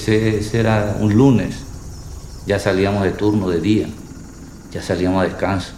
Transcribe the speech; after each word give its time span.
Ese, 0.00 0.38
ese 0.38 0.60
era 0.60 0.96
un 0.98 1.14
lunes. 1.14 1.62
Ya 2.46 2.58
salíamos 2.58 3.02
de 3.02 3.10
turno 3.10 3.50
de 3.50 3.60
día. 3.60 3.86
Ya 4.72 4.80
salíamos 4.80 5.20
a 5.20 5.24
descanso. 5.24 5.74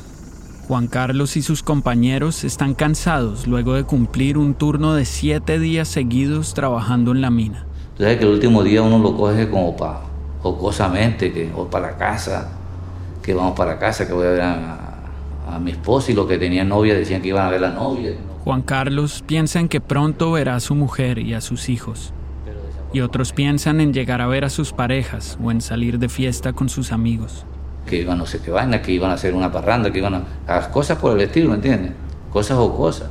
Juan 0.68 0.86
Carlos 0.86 1.36
y 1.36 1.42
sus 1.42 1.64
compañeros 1.64 2.44
están 2.44 2.74
cansados 2.74 3.48
luego 3.48 3.74
de 3.74 3.82
cumplir 3.82 4.38
un 4.38 4.54
turno 4.54 4.94
de 4.94 5.06
siete 5.06 5.58
días 5.58 5.88
seguidos 5.88 6.54
trabajando 6.54 7.10
en 7.10 7.20
la 7.20 7.30
mina. 7.30 7.66
Tú 7.96 8.04
sabes 8.04 8.18
que 8.18 8.24
el 8.24 8.30
último 8.30 8.62
día 8.62 8.80
uno 8.82 9.00
lo 9.00 9.16
coge 9.16 9.50
como 9.50 9.76
para 9.76 10.02
jocosamente, 10.40 11.32
que 11.32 11.50
o 11.52 11.68
para 11.68 11.90
la 11.90 11.96
casa, 11.96 12.52
que 13.24 13.34
vamos 13.34 13.56
para 13.56 13.76
casa, 13.80 14.06
que 14.06 14.12
voy 14.12 14.26
a 14.26 14.30
ver 14.30 14.40
a, 14.40 14.98
a 15.48 15.58
mi 15.58 15.72
esposa 15.72 16.12
y 16.12 16.14
los 16.14 16.28
que 16.28 16.38
tenían 16.38 16.68
novia 16.68 16.94
decían 16.94 17.20
que 17.22 17.28
iban 17.28 17.44
a 17.44 17.50
ver 17.50 17.64
a 17.64 17.70
la 17.70 17.74
novia. 17.74 18.12
Juan 18.44 18.62
Carlos 18.62 19.24
piensa 19.26 19.58
en 19.58 19.68
que 19.68 19.80
pronto 19.80 20.30
verá 20.30 20.54
a 20.54 20.60
su 20.60 20.76
mujer 20.76 21.18
y 21.18 21.34
a 21.34 21.40
sus 21.40 21.68
hijos. 21.68 22.14
Y 22.92 23.00
otros 23.00 23.32
piensan 23.32 23.80
en 23.80 23.92
llegar 23.92 24.20
a 24.20 24.26
ver 24.26 24.44
a 24.44 24.50
sus 24.50 24.72
parejas 24.72 25.38
o 25.42 25.50
en 25.50 25.60
salir 25.60 25.98
de 25.98 26.08
fiesta 26.08 26.52
con 26.52 26.68
sus 26.68 26.92
amigos. 26.92 27.46
Que 27.86 28.02
iban 28.02 28.18
no 28.18 28.26
sé 28.26 28.40
qué 28.40 28.50
vaina, 28.50 28.82
que 28.82 28.92
iban 28.92 29.10
a 29.10 29.14
hacer 29.14 29.34
una 29.34 29.50
parranda, 29.50 29.90
que 29.90 29.98
iban 29.98 30.14
a, 30.14 30.24
a 30.46 30.70
cosas 30.70 30.98
por 30.98 31.16
el 31.16 31.22
estilo, 31.22 31.48
¿me 31.48 31.56
entiendes? 31.56 31.92
Cosas 32.30 32.58
o 32.58 32.76
cosas. 32.76 33.08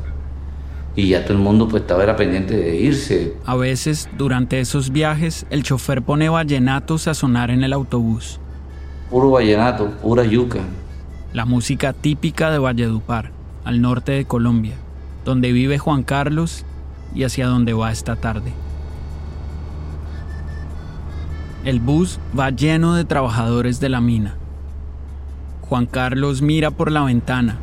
Y 0.96 1.10
ya 1.10 1.24
todo 1.24 1.34
el 1.34 1.40
mundo 1.40 1.68
pues 1.68 1.84
estaba 1.84 2.04
era 2.04 2.16
pendiente 2.16 2.56
de 2.56 2.76
irse. 2.76 3.34
A 3.46 3.56
veces, 3.56 4.10
durante 4.18 4.60
esos 4.60 4.92
viajes, 4.92 5.46
el 5.50 5.64
chofer 5.64 6.02
pone 6.02 6.30
vallenatos 6.30 7.08
a 7.08 7.14
sonar 7.14 7.50
en 7.50 7.64
el 7.64 7.74
autobús. 7.74 8.40
Puro 9.10 9.32
vallenato, 9.32 9.90
pura 10.02 10.24
yuca. 10.26 10.60
La 11.34 11.46
música 11.46 11.94
típica 11.94 12.52
de 12.52 12.60
Valledupar, 12.60 13.32
al 13.64 13.82
norte 13.82 14.12
de 14.12 14.26
Colombia, 14.26 14.76
donde 15.24 15.54
vive 15.54 15.80
Juan 15.80 16.04
Carlos 16.04 16.66
y 17.16 17.24
hacia 17.24 17.48
donde 17.48 17.74
va 17.74 17.92
esta 17.92 18.18
tarde. 18.18 18.52
El 21.64 21.80
bus 21.80 22.18
va 22.38 22.50
lleno 22.50 22.96
de 22.96 23.06
trabajadores 23.06 23.80
de 23.80 23.90
la 23.90 24.02
mina. 24.02 24.36
Juan 25.62 25.86
Carlos 25.86 26.42
mira 26.42 26.72
por 26.72 26.92
la 26.92 27.04
ventana. 27.04 27.60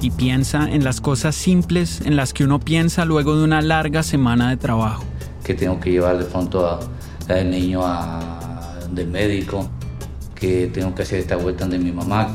Y 0.00 0.12
piensa 0.12 0.70
en 0.70 0.84
las 0.84 1.00
cosas 1.00 1.34
simples 1.34 2.00
en 2.02 2.14
las 2.14 2.32
que 2.32 2.44
uno 2.44 2.60
piensa 2.60 3.04
luego 3.04 3.36
de 3.36 3.42
una 3.42 3.62
larga 3.62 4.04
semana 4.04 4.50
de 4.50 4.58
trabajo. 4.58 5.02
Que 5.42 5.54
tengo 5.54 5.80
que 5.80 5.90
llevar 5.90 6.18
de 6.18 6.24
pronto 6.24 6.78
al 7.28 7.50
niño 7.50 7.82
del 8.92 9.08
médico, 9.08 9.68
que 10.36 10.70
tengo 10.72 10.94
que 10.94 11.02
hacer 11.02 11.18
esta 11.18 11.34
vuelta 11.34 11.66
de 11.66 11.80
mi 11.80 11.90
mamá. 11.90 12.28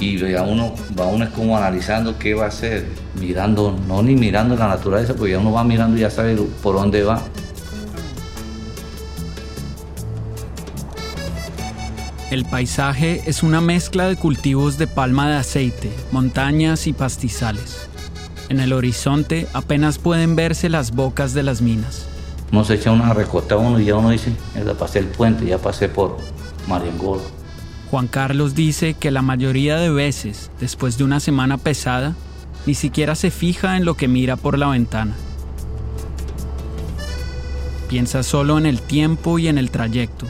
Y 0.00 0.16
ya 0.16 0.42
uno, 0.42 0.74
va 0.98 1.06
uno 1.06 1.26
es 1.26 1.30
como 1.30 1.56
analizando 1.58 2.18
qué 2.18 2.32
va 2.32 2.46
a 2.46 2.48
hacer, 2.48 2.86
mirando, 3.20 3.78
no 3.86 4.02
ni 4.02 4.16
mirando 4.16 4.56
la 4.56 4.66
naturaleza, 4.66 5.14
porque 5.14 5.32
ya 5.32 5.38
uno 5.38 5.52
va 5.52 5.62
mirando 5.62 5.98
y 5.98 6.00
ya 6.00 6.10
sabe 6.10 6.36
por 6.62 6.76
dónde 6.76 7.02
va. 7.02 7.22
El 12.30 12.46
paisaje 12.46 13.22
es 13.26 13.42
una 13.42 13.60
mezcla 13.60 14.08
de 14.08 14.16
cultivos 14.16 14.78
de 14.78 14.86
palma 14.86 15.28
de 15.28 15.36
aceite, 15.36 15.92
montañas 16.12 16.86
y 16.86 16.92
pastizales. 16.92 17.88
En 18.48 18.60
el 18.60 18.72
horizonte 18.72 19.48
apenas 19.52 19.98
pueden 19.98 20.34
verse 20.34 20.68
las 20.68 20.92
bocas 20.92 21.34
de 21.34 21.42
las 21.42 21.60
minas. 21.60 22.06
Uno 22.52 22.64
se 22.64 22.74
echa 22.74 22.90
una 22.90 23.12
recostada 23.12 23.60
uno 23.60 23.78
y 23.78 23.84
ya 23.84 23.96
uno 23.96 24.10
dice, 24.10 24.32
ya 24.54 24.74
pasé 24.74 25.00
el 25.00 25.06
puente, 25.06 25.44
ya 25.44 25.58
pasé 25.58 25.88
por 25.88 26.16
Mariangol. 26.68 27.20
Juan 27.90 28.06
Carlos 28.06 28.54
dice 28.54 28.94
que 28.94 29.10
la 29.10 29.20
mayoría 29.20 29.76
de 29.76 29.90
veces, 29.90 30.52
después 30.60 30.96
de 30.96 31.02
una 31.02 31.18
semana 31.18 31.58
pesada, 31.58 32.14
ni 32.64 32.74
siquiera 32.74 33.16
se 33.16 33.32
fija 33.32 33.76
en 33.76 33.84
lo 33.84 33.96
que 33.96 34.06
mira 34.06 34.36
por 34.36 34.56
la 34.58 34.68
ventana. 34.68 35.16
Piensa 37.88 38.22
solo 38.22 38.58
en 38.58 38.66
el 38.66 38.80
tiempo 38.80 39.40
y 39.40 39.48
en 39.48 39.58
el 39.58 39.72
trayecto, 39.72 40.26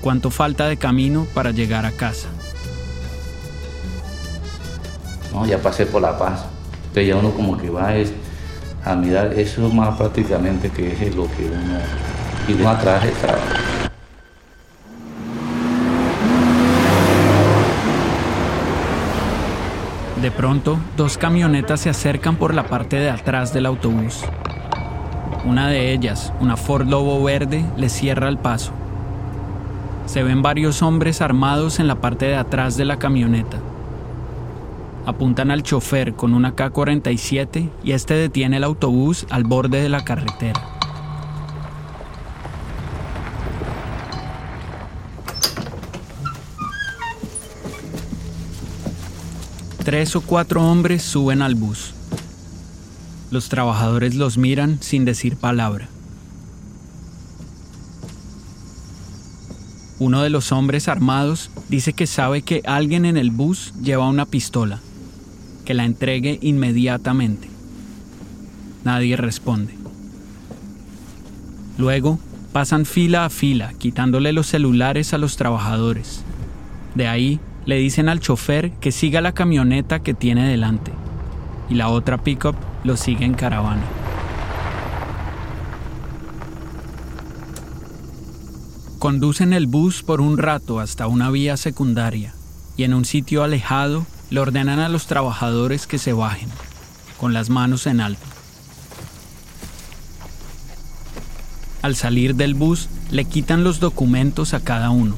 cuánto 0.00 0.30
falta 0.30 0.68
de 0.68 0.78
camino 0.78 1.26
para 1.34 1.50
llegar 1.50 1.84
a 1.84 1.92
casa. 1.92 2.28
Ya 5.46 5.60
pasé 5.60 5.84
por 5.84 6.00
La 6.00 6.16
Paz. 6.16 6.46
Entonces 6.88 7.08
ya 7.08 7.16
uno 7.16 7.30
como 7.32 7.58
que 7.58 7.68
va 7.68 7.94
es 7.94 8.10
a 8.82 8.94
mirar 8.94 9.34
eso 9.34 9.68
más 9.68 9.98
prácticamente 9.98 10.70
que 10.70 10.92
es 10.92 11.14
lo 11.14 11.24
que 11.24 11.44
uno... 11.44 11.78
Y 12.48 12.54
uno 12.54 12.70
atrás 12.70 13.04
está... 13.04 13.36
De 20.20 20.30
pronto, 20.30 20.78
dos 20.96 21.18
camionetas 21.18 21.80
se 21.80 21.90
acercan 21.90 22.36
por 22.36 22.54
la 22.54 22.66
parte 22.66 22.96
de 22.96 23.10
atrás 23.10 23.52
del 23.52 23.66
autobús. 23.66 24.24
Una 25.44 25.68
de 25.68 25.92
ellas, 25.92 26.32
una 26.40 26.56
Ford 26.56 26.88
Lobo 26.88 27.22
verde, 27.22 27.64
le 27.76 27.90
cierra 27.90 28.28
el 28.28 28.38
paso. 28.38 28.72
Se 30.06 30.22
ven 30.22 30.40
varios 30.40 30.80
hombres 30.82 31.20
armados 31.20 31.80
en 31.80 31.86
la 31.86 31.96
parte 31.96 32.24
de 32.24 32.36
atrás 32.36 32.78
de 32.78 32.86
la 32.86 32.98
camioneta. 32.98 33.58
Apuntan 35.04 35.50
al 35.50 35.62
chofer 35.62 36.14
con 36.14 36.32
una 36.32 36.54
K-47 36.54 37.68
y 37.84 37.92
este 37.92 38.14
detiene 38.14 38.56
el 38.56 38.64
autobús 38.64 39.26
al 39.28 39.44
borde 39.44 39.82
de 39.82 39.90
la 39.90 40.02
carretera. 40.02 40.75
Tres 49.86 50.16
o 50.16 50.20
cuatro 50.20 50.68
hombres 50.68 51.00
suben 51.00 51.42
al 51.42 51.54
bus. 51.54 51.94
Los 53.30 53.48
trabajadores 53.48 54.16
los 54.16 54.36
miran 54.36 54.78
sin 54.82 55.04
decir 55.04 55.36
palabra. 55.36 55.86
Uno 60.00 60.22
de 60.22 60.30
los 60.30 60.50
hombres 60.50 60.88
armados 60.88 61.52
dice 61.68 61.92
que 61.92 62.08
sabe 62.08 62.42
que 62.42 62.62
alguien 62.66 63.04
en 63.04 63.16
el 63.16 63.30
bus 63.30 63.74
lleva 63.80 64.08
una 64.08 64.26
pistola, 64.26 64.80
que 65.64 65.74
la 65.74 65.84
entregue 65.84 66.40
inmediatamente. 66.42 67.48
Nadie 68.82 69.16
responde. 69.16 69.72
Luego 71.78 72.18
pasan 72.52 72.86
fila 72.86 73.24
a 73.24 73.30
fila, 73.30 73.72
quitándole 73.78 74.32
los 74.32 74.48
celulares 74.48 75.14
a 75.14 75.18
los 75.18 75.36
trabajadores. 75.36 76.24
De 76.96 77.06
ahí 77.06 77.38
le 77.66 77.76
dicen 77.76 78.08
al 78.08 78.20
chofer 78.20 78.70
que 78.72 78.92
siga 78.92 79.20
la 79.20 79.32
camioneta 79.32 79.98
que 79.98 80.14
tiene 80.14 80.48
delante, 80.48 80.92
y 81.68 81.74
la 81.74 81.88
otra 81.88 82.16
pickup 82.16 82.54
lo 82.84 82.96
sigue 82.96 83.24
en 83.24 83.34
caravana. 83.34 83.82
Conducen 89.00 89.52
el 89.52 89.66
bus 89.66 90.02
por 90.02 90.20
un 90.20 90.38
rato 90.38 90.80
hasta 90.80 91.06
una 91.06 91.30
vía 91.30 91.56
secundaria 91.56 92.32
y 92.76 92.84
en 92.84 92.94
un 92.94 93.04
sitio 93.04 93.42
alejado 93.42 94.06
le 94.30 94.40
ordenan 94.40 94.78
a 94.78 94.88
los 94.88 95.06
trabajadores 95.06 95.86
que 95.86 95.98
se 95.98 96.12
bajen, 96.12 96.48
con 97.18 97.32
las 97.32 97.50
manos 97.50 97.86
en 97.86 98.00
alto. 98.00 98.26
Al 101.82 101.94
salir 101.94 102.34
del 102.34 102.54
bus 102.54 102.88
le 103.10 103.24
quitan 103.24 103.64
los 103.64 103.80
documentos 103.80 104.54
a 104.54 104.60
cada 104.60 104.90
uno, 104.90 105.16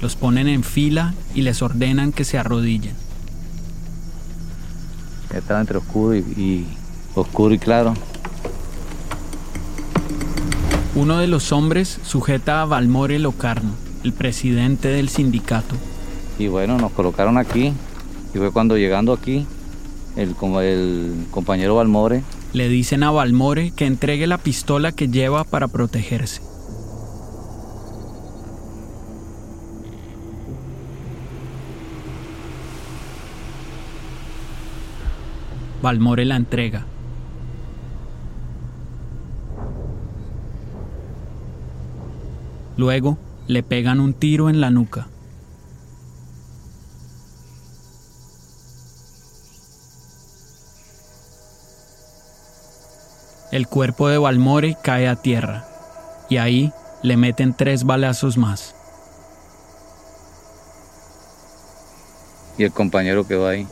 los 0.00 0.16
ponen 0.16 0.48
en 0.48 0.64
fila 0.64 1.14
y 1.34 1.42
les 1.42 1.62
ordenan 1.62 2.12
que 2.12 2.24
se 2.24 2.38
arrodillen. 2.38 2.94
estaba 5.34 5.60
entre 5.60 5.78
oscuro 5.78 6.16
y, 6.16 6.18
y 6.18 6.66
oscuro 7.14 7.54
y 7.54 7.58
claro. 7.58 7.94
Uno 10.94 11.18
de 11.18 11.28
los 11.28 11.52
hombres 11.52 12.00
sujeta 12.02 12.62
a 12.62 12.64
Valmore 12.64 13.18
Locarno, 13.18 13.70
el 14.02 14.12
presidente 14.12 14.88
del 14.88 15.08
sindicato. 15.08 15.76
Y 16.38 16.48
bueno, 16.48 16.78
nos 16.78 16.92
colocaron 16.92 17.38
aquí. 17.38 17.72
Y 18.34 18.38
fue 18.38 18.50
cuando 18.52 18.76
llegando 18.76 19.12
aquí, 19.12 19.46
el, 20.16 20.34
el 20.62 21.26
compañero 21.30 21.76
Valmore 21.76 22.22
Le 22.52 22.68
dicen 22.68 23.02
a 23.02 23.10
Valmore 23.10 23.72
que 23.72 23.86
entregue 23.86 24.26
la 24.26 24.38
pistola 24.38 24.92
que 24.92 25.08
lleva 25.08 25.44
para 25.44 25.68
protegerse. 25.68 26.42
Valmore 35.82 36.24
la 36.24 36.36
entrega. 36.36 36.84
Luego 42.76 43.18
le 43.46 43.62
pegan 43.62 44.00
un 44.00 44.14
tiro 44.14 44.48
en 44.48 44.60
la 44.60 44.70
nuca. 44.70 45.08
El 53.52 53.66
cuerpo 53.66 54.08
de 54.08 54.18
Valmore 54.18 54.76
cae 54.82 55.08
a 55.08 55.16
tierra 55.16 55.64
y 56.28 56.36
ahí 56.36 56.72
le 57.02 57.16
meten 57.16 57.54
tres 57.54 57.84
balazos 57.84 58.38
más. 58.38 58.74
y 62.60 62.64
el 62.64 62.72
compañero 62.72 63.26
quedó 63.26 63.48
ahí. 63.48 63.66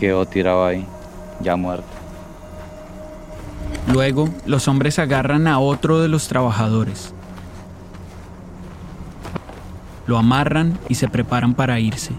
Quedó 0.00 0.24
tirado 0.24 0.64
ahí, 0.64 0.86
ya 1.42 1.56
muerto. 1.56 1.84
Luego, 3.92 4.30
los 4.46 4.66
hombres 4.66 4.98
agarran 4.98 5.46
a 5.46 5.58
otro 5.58 6.00
de 6.00 6.08
los 6.08 6.26
trabajadores. 6.26 7.12
Lo 10.06 10.16
amarran 10.16 10.78
y 10.88 10.94
se 10.94 11.06
preparan 11.08 11.52
para 11.52 11.80
irse. 11.80 12.14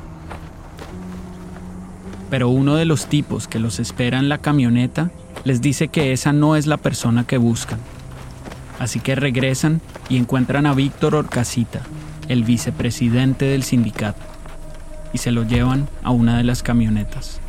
Pero 2.30 2.50
uno 2.50 2.76
de 2.76 2.86
los 2.86 3.08
tipos 3.08 3.48
que 3.48 3.58
los 3.58 3.80
espera 3.80 4.20
en 4.20 4.30
la 4.30 4.38
camioneta 4.38 5.10
les 5.44 5.60
dice 5.60 5.88
que 5.88 6.14
esa 6.14 6.34
no 6.34 6.56
es 6.56 6.68
la 6.68 6.78
persona 6.78 7.26
que 7.26 7.38
buscan. 7.38 7.80
Así 8.78 9.00
que 9.00 9.16
regresan 9.16 9.82
y 10.08 10.18
encuentran 10.18 10.68
a 10.68 10.76
Víctor 10.76 11.16
Orcasita, 11.16 11.82
el 12.28 12.44
vicepresidente 12.44 13.46
del 13.46 13.64
sindicato, 13.64 14.22
y 15.14 15.18
se 15.18 15.32
lo 15.32 15.44
llevan 15.44 15.90
a 16.04 16.12
una 16.12 16.38
de 16.38 16.44
las 16.44 16.62
camionetas. 16.62 17.41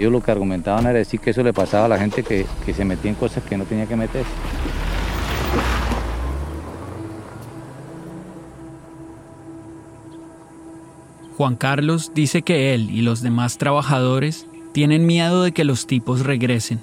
Ellos 0.00 0.12
lo 0.12 0.22
que 0.22 0.30
argumentaban 0.30 0.86
era 0.86 0.98
decir 0.98 1.20
que 1.20 1.28
eso 1.28 1.42
le 1.42 1.52
pasaba 1.52 1.84
a 1.84 1.88
la 1.88 1.98
gente 1.98 2.22
que, 2.22 2.46
que 2.64 2.72
se 2.72 2.86
metía 2.86 3.10
en 3.10 3.16
cosas 3.16 3.44
que 3.44 3.58
no 3.58 3.66
tenía 3.66 3.84
que 3.84 3.96
meterse. 3.96 4.30
Juan 11.36 11.54
Carlos 11.54 12.12
dice 12.14 12.40
que 12.40 12.72
él 12.72 12.90
y 12.90 13.02
los 13.02 13.20
demás 13.20 13.58
trabajadores 13.58 14.46
tienen 14.72 15.04
miedo 15.04 15.42
de 15.42 15.52
que 15.52 15.64
los 15.64 15.86
tipos 15.86 16.20
regresen, 16.20 16.80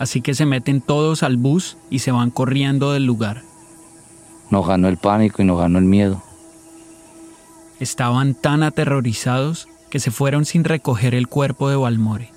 así 0.00 0.20
que 0.20 0.34
se 0.34 0.44
meten 0.44 0.80
todos 0.80 1.22
al 1.22 1.36
bus 1.36 1.76
y 1.90 2.00
se 2.00 2.10
van 2.10 2.32
corriendo 2.32 2.92
del 2.92 3.04
lugar. 3.04 3.42
Nos 4.50 4.66
ganó 4.66 4.88
el 4.88 4.96
pánico 4.96 5.42
y 5.42 5.44
nos 5.44 5.60
ganó 5.60 5.78
el 5.78 5.84
miedo. 5.84 6.24
Estaban 7.78 8.34
tan 8.34 8.64
aterrorizados 8.64 9.68
que 9.90 10.00
se 10.00 10.10
fueron 10.10 10.44
sin 10.44 10.64
recoger 10.64 11.14
el 11.14 11.28
cuerpo 11.28 11.70
de 11.70 11.76
Valmore. 11.76 12.36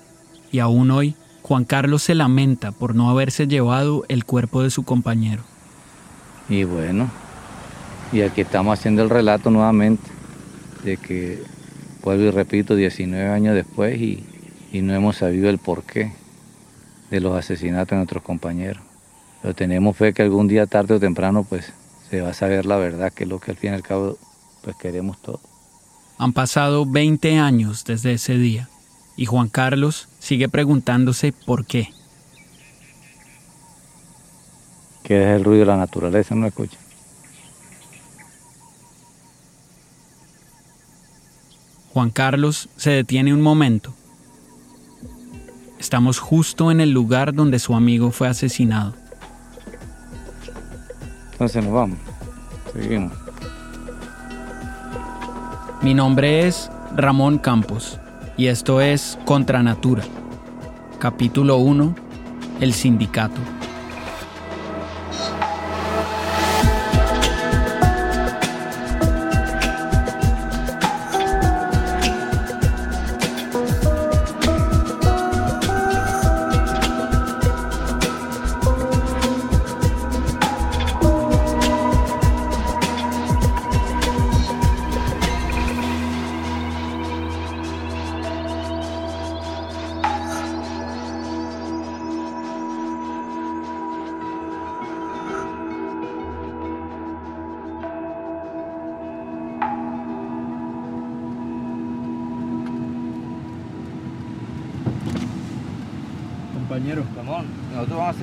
Y 0.52 0.58
aún 0.58 0.90
hoy, 0.90 1.16
Juan 1.40 1.64
Carlos 1.64 2.02
se 2.02 2.14
lamenta 2.14 2.72
por 2.72 2.94
no 2.94 3.10
haberse 3.10 3.48
llevado 3.48 4.04
el 4.08 4.24
cuerpo 4.24 4.62
de 4.62 4.70
su 4.70 4.84
compañero. 4.84 5.42
Y 6.48 6.64
bueno, 6.64 7.10
y 8.12 8.20
aquí 8.20 8.42
estamos 8.42 8.78
haciendo 8.78 9.02
el 9.02 9.08
relato 9.08 9.50
nuevamente 9.50 10.08
de 10.84 10.98
que, 10.98 11.42
vuelvo 12.02 12.24
y 12.24 12.30
repito, 12.30 12.76
19 12.76 13.30
años 13.30 13.54
después 13.54 13.98
y, 13.98 14.24
y 14.70 14.82
no 14.82 14.94
hemos 14.94 15.16
sabido 15.16 15.48
el 15.48 15.56
porqué 15.56 16.12
de 17.10 17.20
los 17.20 17.34
asesinatos 17.34 17.90
de 17.90 17.96
nuestros 17.96 18.22
compañeros. 18.22 18.82
Pero 19.40 19.54
tenemos 19.54 19.96
fe 19.96 20.12
que 20.12 20.22
algún 20.22 20.48
día, 20.48 20.66
tarde 20.66 20.94
o 20.94 21.00
temprano, 21.00 21.44
pues 21.48 21.72
se 22.10 22.20
va 22.20 22.28
a 22.28 22.34
saber 22.34 22.66
la 22.66 22.76
verdad, 22.76 23.10
que 23.10 23.24
es 23.24 23.30
lo 23.30 23.40
que 23.40 23.52
al 23.52 23.56
fin 23.56 23.72
y 23.72 23.74
al 23.76 23.82
cabo 23.82 24.18
pues 24.62 24.76
queremos 24.76 25.20
todos. 25.22 25.40
Han 26.18 26.34
pasado 26.34 26.84
20 26.84 27.38
años 27.38 27.84
desde 27.84 28.12
ese 28.12 28.36
día 28.36 28.68
y 29.16 29.26
Juan 29.26 29.48
Carlos 29.48 30.08
sigue 30.18 30.48
preguntándose 30.48 31.32
por 31.32 31.66
qué. 31.66 31.92
Que 35.02 35.22
es 35.22 35.36
el 35.36 35.44
ruido 35.44 35.60
de 35.60 35.66
la 35.66 35.76
naturaleza, 35.76 36.34
no 36.34 36.46
escucha. 36.46 36.78
Juan 41.92 42.10
Carlos 42.10 42.70
se 42.76 42.90
detiene 42.90 43.34
un 43.34 43.42
momento. 43.42 43.92
Estamos 45.78 46.20
justo 46.20 46.70
en 46.70 46.80
el 46.80 46.90
lugar 46.92 47.34
donde 47.34 47.58
su 47.58 47.74
amigo 47.74 48.12
fue 48.12 48.28
asesinado. 48.28 48.94
Entonces 51.32 51.62
nos 51.64 51.72
vamos. 51.72 51.98
Seguimos. 52.72 53.12
Mi 55.82 55.92
nombre 55.92 56.46
es 56.46 56.70
Ramón 56.96 57.38
Campos 57.38 57.98
y 58.42 58.48
esto 58.48 58.80
es 58.80 59.20
Contra 59.24 59.62
Natura. 59.62 60.02
Capítulo 60.98 61.58
1. 61.58 61.94
El 62.60 62.72
sindicato. 62.72 63.40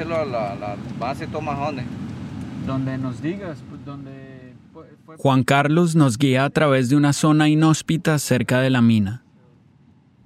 Vamos 0.09 0.33
a 0.33 0.39
hacerlo, 0.39 0.39
la, 0.39 0.55
la 0.55 0.75
base 0.99 1.27
tomajones. 1.27 1.85
donde 2.65 2.97
nos 2.97 3.21
digas, 3.21 3.57
donde... 3.85 4.53
Juan 5.17 5.43
Carlos 5.43 5.95
nos 5.95 6.17
guía 6.17 6.45
a 6.45 6.49
través 6.49 6.89
de 6.89 6.95
una 6.95 7.13
zona 7.13 7.49
inhóspita 7.49 8.19
cerca 8.19 8.59
de 8.59 8.69
la 8.69 8.81
mina. 8.81 9.23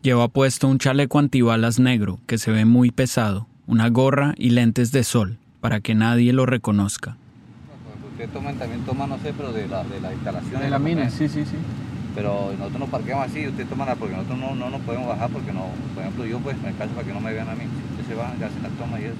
Lleva 0.01 0.27
puesto 0.27 0.67
un 0.67 0.77
chaleco 0.77 1.19
antibalas 1.19 1.79
negro 1.79 2.19
que 2.27 2.37
se 2.37 2.51
ve 2.51 2.65
muy 2.65 2.91
pesado, 2.91 3.47
una 3.65 3.87
gorra 3.89 4.33
y 4.37 4.49
lentes 4.49 4.91
de 4.91 5.03
sol 5.05 5.37
para 5.61 5.79
que 5.79 5.95
nadie 5.95 6.33
lo 6.33 6.45
reconozca. 6.45 7.15
Usted 8.11 8.29
toma, 8.29 8.51
también 8.53 8.81
toma, 8.81 9.07
no 9.07 9.17
sé, 9.19 9.33
pero 9.35 9.53
de 9.53 9.67
la, 9.67 9.83
de 9.85 10.01
la 10.01 10.13
instalación. 10.13 10.61
De 10.61 10.69
la 10.69 10.79
mina, 10.79 11.09
sí, 11.09 11.29
sí, 11.29 11.45
sí. 11.45 11.55
Pero 12.13 12.51
nosotros 12.59 12.81
nos 12.81 12.89
parqueamos 12.89 13.27
así, 13.27 13.47
usted 13.47 13.65
toma 13.65 13.85
la, 13.85 13.95
porque 13.95 14.15
nosotros 14.15 14.37
no, 14.37 14.53
no 14.53 14.69
nos 14.69 14.81
podemos 14.81 15.07
bajar 15.07 15.29
porque 15.29 15.51
no, 15.53 15.67
por 15.95 16.03
ejemplo, 16.03 16.25
yo 16.25 16.39
pues 16.39 16.61
me 16.61 16.73
caso 16.73 16.91
para 16.91 17.07
que 17.07 17.13
no 17.13 17.21
me 17.21 17.33
vean 17.33 17.49
a 17.49 17.55
mí. 17.55 17.63
Ustedes 17.91 18.07
se 18.09 18.15
van, 18.15 18.37
ya 18.37 18.47
hacen 18.47 18.61
las 18.61 18.71
tomas 18.73 18.99
y 18.99 19.05
eso. 19.05 19.15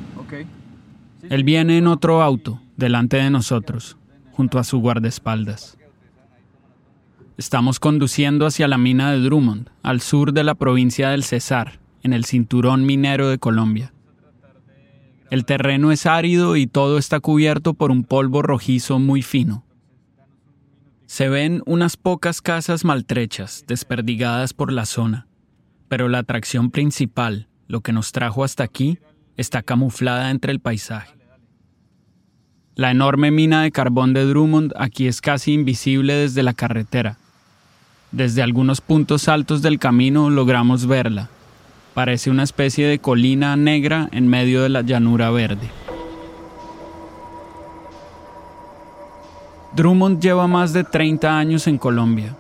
Él 1.30 1.44
viene 1.44 1.78
en 1.78 1.88
otro 1.88 2.22
auto, 2.22 2.62
delante 2.76 3.18
de 3.18 3.30
nosotros, 3.30 3.98
junto 4.32 4.60
a 4.60 4.64
su 4.64 4.80
guardaespaldas. 4.80 5.78
Estamos 7.38 7.80
conduciendo 7.80 8.46
hacia 8.46 8.68
la 8.68 8.78
mina 8.78 9.12
de 9.12 9.20
Drummond, 9.20 9.70
al 9.82 10.02
sur 10.02 10.34
de 10.34 10.44
la 10.44 10.56
provincia 10.56 11.10
del 11.10 11.24
Cesar, 11.24 11.80
en 12.04 12.14
el 12.14 12.26
cinturón 12.26 12.86
minero 12.86 13.30
de 13.30 13.40
Colombia. 13.40 13.94
El 15.32 15.46
terreno 15.46 15.92
es 15.92 16.06
árido 16.06 16.58
y 16.58 16.68
todo 16.68 17.00
está 17.00 17.20
cubierto 17.20 17.74
por 17.74 17.90
un 17.90 18.04
polvo 18.04 18.44
rojizo 18.44 19.00
muy 19.00 19.24
fino. 19.24 19.64
Se 21.08 21.30
ven 21.30 21.64
unas 21.66 21.98
pocas 21.98 22.42
casas 22.42 22.86
maltrechas, 22.86 23.66
desperdigadas 23.68 24.54
por 24.54 24.72
la 24.72 24.86
zona, 24.86 25.28
pero 25.88 26.10
la 26.10 26.20
atracción 26.20 26.70
principal, 26.70 27.48
lo 27.68 27.82
que 27.82 27.94
nos 27.94 28.12
trajo 28.12 28.44
hasta 28.44 28.64
aquí, 28.64 29.00
está 29.38 29.62
camuflada 29.62 30.32
entre 30.32 30.52
el 30.52 30.60
paisaje. 30.60 31.14
La 32.76 32.92
enorme 32.92 33.30
mina 33.30 33.62
de 33.64 33.72
carbón 33.72 34.14
de 34.14 34.26
Drummond 34.26 34.74
aquí 34.78 35.08
es 35.08 35.22
casi 35.22 35.54
invisible 35.54 36.14
desde 36.14 36.42
la 36.42 36.54
carretera. 36.54 37.18
Desde 38.12 38.42
algunos 38.42 38.82
puntos 38.82 39.28
altos 39.28 39.62
del 39.62 39.80
camino 39.80 40.30
logramos 40.30 40.88
verla. 40.88 41.30
Parece 41.94 42.32
una 42.32 42.44
especie 42.44 42.88
de 42.88 42.98
colina 42.98 43.56
negra 43.56 44.10
en 44.12 44.28
medio 44.28 44.64
de 44.64 44.70
la 44.70 44.82
llanura 44.82 45.30
verde. 45.30 45.70
Drummond 49.76 50.20
lleva 50.20 50.48
más 50.48 50.74
de 50.74 50.84
30 50.84 51.38
años 51.38 51.68
en 51.68 51.78
Colombia. 51.78 52.36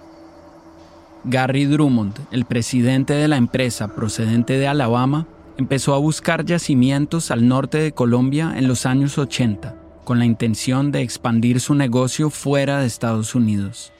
Gary 1.24 1.66
Drummond, 1.66 2.20
el 2.32 2.46
presidente 2.46 3.14
de 3.14 3.28
la 3.28 3.38
empresa 3.38 3.96
procedente 3.96 4.58
de 4.58 4.68
Alabama, 4.68 5.26
empezó 5.58 5.94
a 5.94 6.00
buscar 6.00 6.46
yacimientos 6.46 7.32
al 7.32 7.48
norte 7.48 7.78
de 7.78 7.92
Colombia 7.92 8.54
en 8.56 8.68
los 8.68 8.86
años 8.86 9.18
80, 9.18 9.76
con 10.04 10.20
la 10.20 10.26
intención 10.26 10.92
de 10.92 11.02
expandir 11.02 11.60
su 11.60 11.76
negocio 11.76 12.30
fuera 12.30 12.80
de 12.80 12.88
Estados 12.88 13.36
Unidos. 13.36 13.94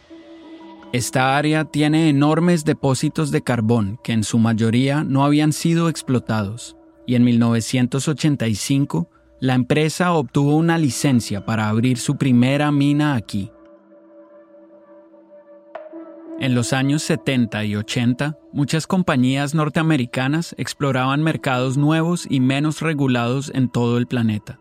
Esta 0.92 1.38
área 1.38 1.66
tiene 1.66 2.10
enormes 2.10 2.66
depósitos 2.66 3.32
de 3.32 3.42
carbón 3.42 4.00
que 4.04 4.14
en 4.14 4.24
su 4.24 4.38
mayoría 4.38 5.04
no 5.04 5.26
habían 5.26 5.52
sido 5.52 5.90
explotados, 5.90 6.76
y 7.08 7.16
en 7.16 7.24
1985 7.24 9.10
la 9.40 9.56
empresa 9.56 10.14
obtuvo 10.14 10.56
una 10.56 10.78
licencia 10.78 11.46
para 11.46 11.68
abrir 11.68 11.98
su 11.98 12.16
primera 12.16 12.72
mina 12.72 13.16
aquí. 13.16 13.52
En 16.40 16.56
los 16.56 16.74
años 16.74 17.04
70 17.04 17.64
y 17.66 17.76
80, 17.76 18.38
muchas 18.52 18.88
compañías 18.88 19.54
norteamericanas 19.54 20.56
exploraban 20.58 21.24
mercados 21.24 21.78
nuevos 21.78 22.28
y 22.30 22.40
menos 22.40 22.82
regulados 22.82 23.52
en 23.54 23.70
todo 23.70 23.98
el 23.98 24.08
planeta, 24.08 24.60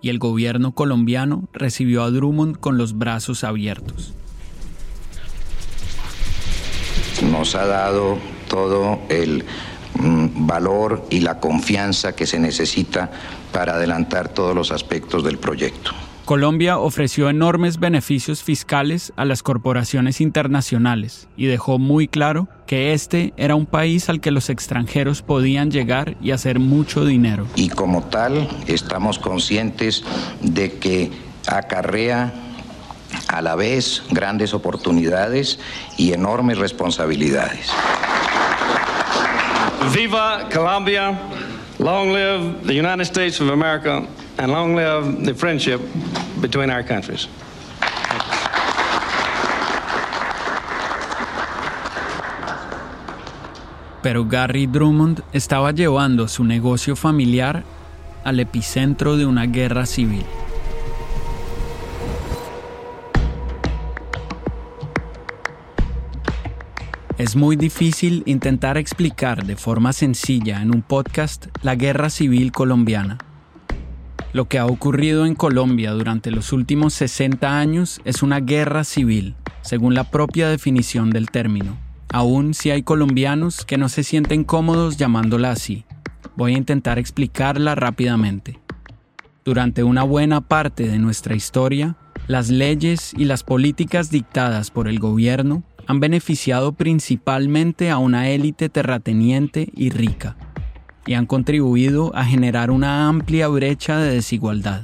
y 0.00 0.10
el 0.10 0.18
gobierno 0.18 0.72
colombiano 0.72 1.48
recibió 1.52 2.04
a 2.04 2.10
Drummond 2.10 2.58
con 2.60 2.78
los 2.78 2.96
brazos 2.96 3.44
abiertos. 3.44 4.14
Nos 7.32 7.54
ha 7.56 7.66
dado 7.66 8.18
todo 8.48 9.00
el 9.08 9.44
Mm, 9.98 10.46
valor 10.46 11.04
y 11.10 11.20
la 11.20 11.40
confianza 11.40 12.14
que 12.14 12.24
se 12.24 12.38
necesita 12.38 13.10
para 13.52 13.74
adelantar 13.74 14.28
todos 14.28 14.54
los 14.54 14.70
aspectos 14.70 15.24
del 15.24 15.38
proyecto. 15.38 15.90
Colombia 16.28 16.76
ofreció 16.76 17.30
enormes 17.30 17.80
beneficios 17.80 18.42
fiscales 18.42 19.14
a 19.16 19.24
las 19.24 19.42
corporaciones 19.42 20.20
internacionales 20.20 21.26
y 21.38 21.46
dejó 21.46 21.78
muy 21.78 22.06
claro 22.06 22.48
que 22.66 22.92
este 22.92 23.32
era 23.38 23.54
un 23.54 23.64
país 23.64 24.10
al 24.10 24.20
que 24.20 24.30
los 24.30 24.50
extranjeros 24.50 25.22
podían 25.22 25.70
llegar 25.70 26.18
y 26.20 26.32
hacer 26.32 26.58
mucho 26.58 27.06
dinero. 27.06 27.46
Y 27.54 27.70
como 27.70 28.02
tal, 28.02 28.46
estamos 28.66 29.18
conscientes 29.18 30.04
de 30.42 30.72
que 30.72 31.10
acarrea 31.46 32.34
a 33.28 33.40
la 33.40 33.54
vez 33.54 34.02
grandes 34.10 34.52
oportunidades 34.52 35.58
y 35.96 36.12
enormes 36.12 36.58
responsabilidades. 36.58 37.70
Viva 39.94 40.46
Colombia, 40.52 41.18
long 41.78 42.12
live 42.12 42.66
the 42.66 42.78
United 42.78 43.06
States 43.06 43.40
of 43.40 43.48
America, 43.48 44.06
and 44.38 44.52
long 44.52 44.74
live 44.74 45.24
the 45.24 45.34
friendship 45.34 45.80
between 46.40 46.70
our 46.70 46.84
countries. 46.84 47.28
Pero 54.02 54.24
Gary 54.24 54.66
Drummond 54.66 55.22
estaba 55.32 55.72
llevando 55.72 56.28
su 56.28 56.44
negocio 56.44 56.94
familiar 56.94 57.64
al 58.24 58.40
epicentro 58.40 59.16
de 59.16 59.26
una 59.26 59.46
guerra 59.46 59.86
civil. 59.86 60.24
Es 67.18 67.34
muy 67.34 67.56
difícil 67.56 68.22
intentar 68.26 68.78
explicar 68.78 69.44
de 69.44 69.56
forma 69.56 69.92
sencilla 69.92 70.62
en 70.62 70.72
un 70.72 70.82
podcast 70.82 71.46
la 71.62 71.74
guerra 71.74 72.10
civil 72.10 72.52
colombiana. 72.52 73.18
Lo 74.34 74.46
que 74.46 74.58
ha 74.58 74.66
ocurrido 74.66 75.24
en 75.24 75.34
Colombia 75.34 75.92
durante 75.92 76.30
los 76.30 76.52
últimos 76.52 76.92
60 76.94 77.58
años 77.58 78.00
es 78.04 78.22
una 78.22 78.40
guerra 78.40 78.84
civil, 78.84 79.36
según 79.62 79.94
la 79.94 80.04
propia 80.04 80.50
definición 80.50 81.10
del 81.10 81.30
término, 81.30 81.78
aun 82.12 82.52
si 82.52 82.70
hay 82.70 82.82
colombianos 82.82 83.64
que 83.64 83.78
no 83.78 83.88
se 83.88 84.04
sienten 84.04 84.44
cómodos 84.44 84.98
llamándola 84.98 85.52
así. 85.52 85.86
Voy 86.36 86.54
a 86.54 86.58
intentar 86.58 86.98
explicarla 86.98 87.74
rápidamente. 87.74 88.60
Durante 89.46 89.82
una 89.82 90.02
buena 90.02 90.42
parte 90.42 90.86
de 90.86 90.98
nuestra 90.98 91.34
historia, 91.34 91.96
las 92.26 92.50
leyes 92.50 93.14
y 93.16 93.24
las 93.24 93.42
políticas 93.42 94.10
dictadas 94.10 94.70
por 94.70 94.88
el 94.88 94.98
gobierno 94.98 95.62
han 95.86 96.00
beneficiado 96.00 96.72
principalmente 96.72 97.90
a 97.90 97.96
una 97.96 98.28
élite 98.28 98.68
terrateniente 98.68 99.70
y 99.74 99.88
rica, 99.88 100.36
y 101.08 101.14
han 101.14 101.24
contribuido 101.24 102.14
a 102.14 102.26
generar 102.26 102.70
una 102.70 103.08
amplia 103.08 103.48
brecha 103.48 103.96
de 103.96 104.12
desigualdad. 104.12 104.82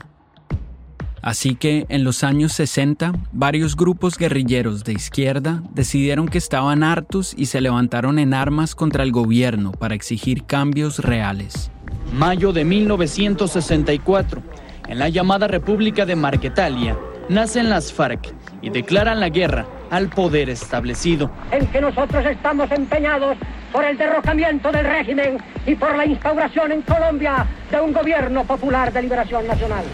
Así 1.21 1.55
que 1.55 1.85
en 1.91 2.03
los 2.03 2.25
años 2.25 2.53
60, 2.55 3.13
varios 3.33 3.77
grupos 3.77 4.17
guerrilleros 4.17 4.85
de 4.85 4.95
izquierda 4.95 5.63
decidieron 5.75 6.27
que 6.29 6.39
estaban 6.39 6.83
hartos 6.83 7.35
y 7.37 7.47
se 7.47 7.61
levantaron 7.61 8.19
en 8.19 8.33
armas 8.33 8.75
contra 8.75 9.03
el 9.03 9.13
gobierno 9.13 9.73
para 9.73 9.95
exigir 9.95 10.45
cambios 10.45 10.99
reales. 10.99 11.71
Mayo 12.15 12.55
de 12.55 12.65
1964, 12.65 14.43
en 14.89 14.99
la 14.99 15.11
llamada 15.11 15.47
República 15.47 16.07
de 16.07 16.17
Marquetalia, 16.17 16.97
nacen 17.29 17.71
las 17.71 17.93
FARC 17.93 18.35
y 18.63 18.71
declaran 18.71 19.21
la 19.21 19.29
guerra 19.29 19.67
al 19.91 20.09
poder 20.09 20.49
establecido. 20.51 21.31
En 21.51 21.67
que 21.67 21.81
nosotros 21.81 22.25
estamos 22.27 22.71
empeñados 22.71 23.37
por 23.73 23.85
el 23.85 23.97
derrocamiento 23.97 24.71
del 24.71 24.85
régimen 24.85 25.39
y 25.67 25.75
por 25.75 25.97
la 25.97 26.07
instauración 26.07 26.73
en 26.73 26.83
Colombia 26.83 27.47
de 27.71 27.81
un 27.81 27.93
gobierno 27.93 28.45
popular 28.45 28.93
de 28.93 29.03
liberación 29.03 29.47
nacional. 29.47 29.85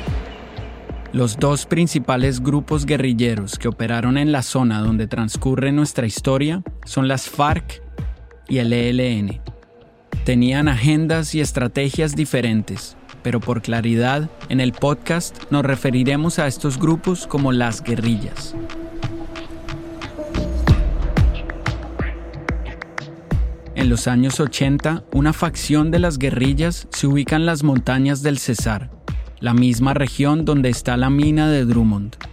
Los 1.13 1.39
dos 1.39 1.67
principales 1.67 2.41
grupos 2.41 2.87
guerrilleros 2.87 3.59
que 3.59 3.67
operaron 3.67 4.17
en 4.17 4.31
la 4.31 4.43
zona 4.43 4.81
donde 4.81 5.09
transcurre 5.09 5.73
nuestra 5.73 6.07
historia 6.07 6.63
son 6.85 7.09
las 7.09 7.29
FARC 7.29 7.83
y 8.49 8.59
el 8.59 8.73
ELN. 8.73 9.41
Tenían 10.25 10.69
agendas 10.69 11.35
y 11.35 11.41
estrategias 11.41 12.15
diferentes, 12.15 12.97
pero 13.23 13.41
por 13.41 13.63
claridad, 13.63 14.31
en 14.49 14.61
el 14.61 14.73
podcast 14.73 15.37
nos 15.51 15.65
referiremos 15.65 16.39
a 16.39 16.47
estos 16.47 16.79
grupos 16.79 17.27
como 17.27 17.53
las 17.53 17.83
guerrillas. 17.83 18.55
En 23.75 23.89
los 23.89 24.09
años 24.09 24.41
80, 24.41 25.05
una 25.13 25.33
facción 25.33 25.91
de 25.91 26.01
las 26.01 26.19
guerrillas 26.19 26.87
se 26.91 27.07
ubica 27.07 27.37
en 27.37 27.47
las 27.47 27.63
montañas 27.63 28.23
del 28.23 28.39
Cesar, 28.39 28.91
la 29.41 29.55
misma 29.55 29.95
región 29.95 30.45
donde 30.45 30.69
está 30.69 30.97
la 30.97 31.09
mina 31.09 31.49
de 31.49 31.65
Drummond. 31.65 32.30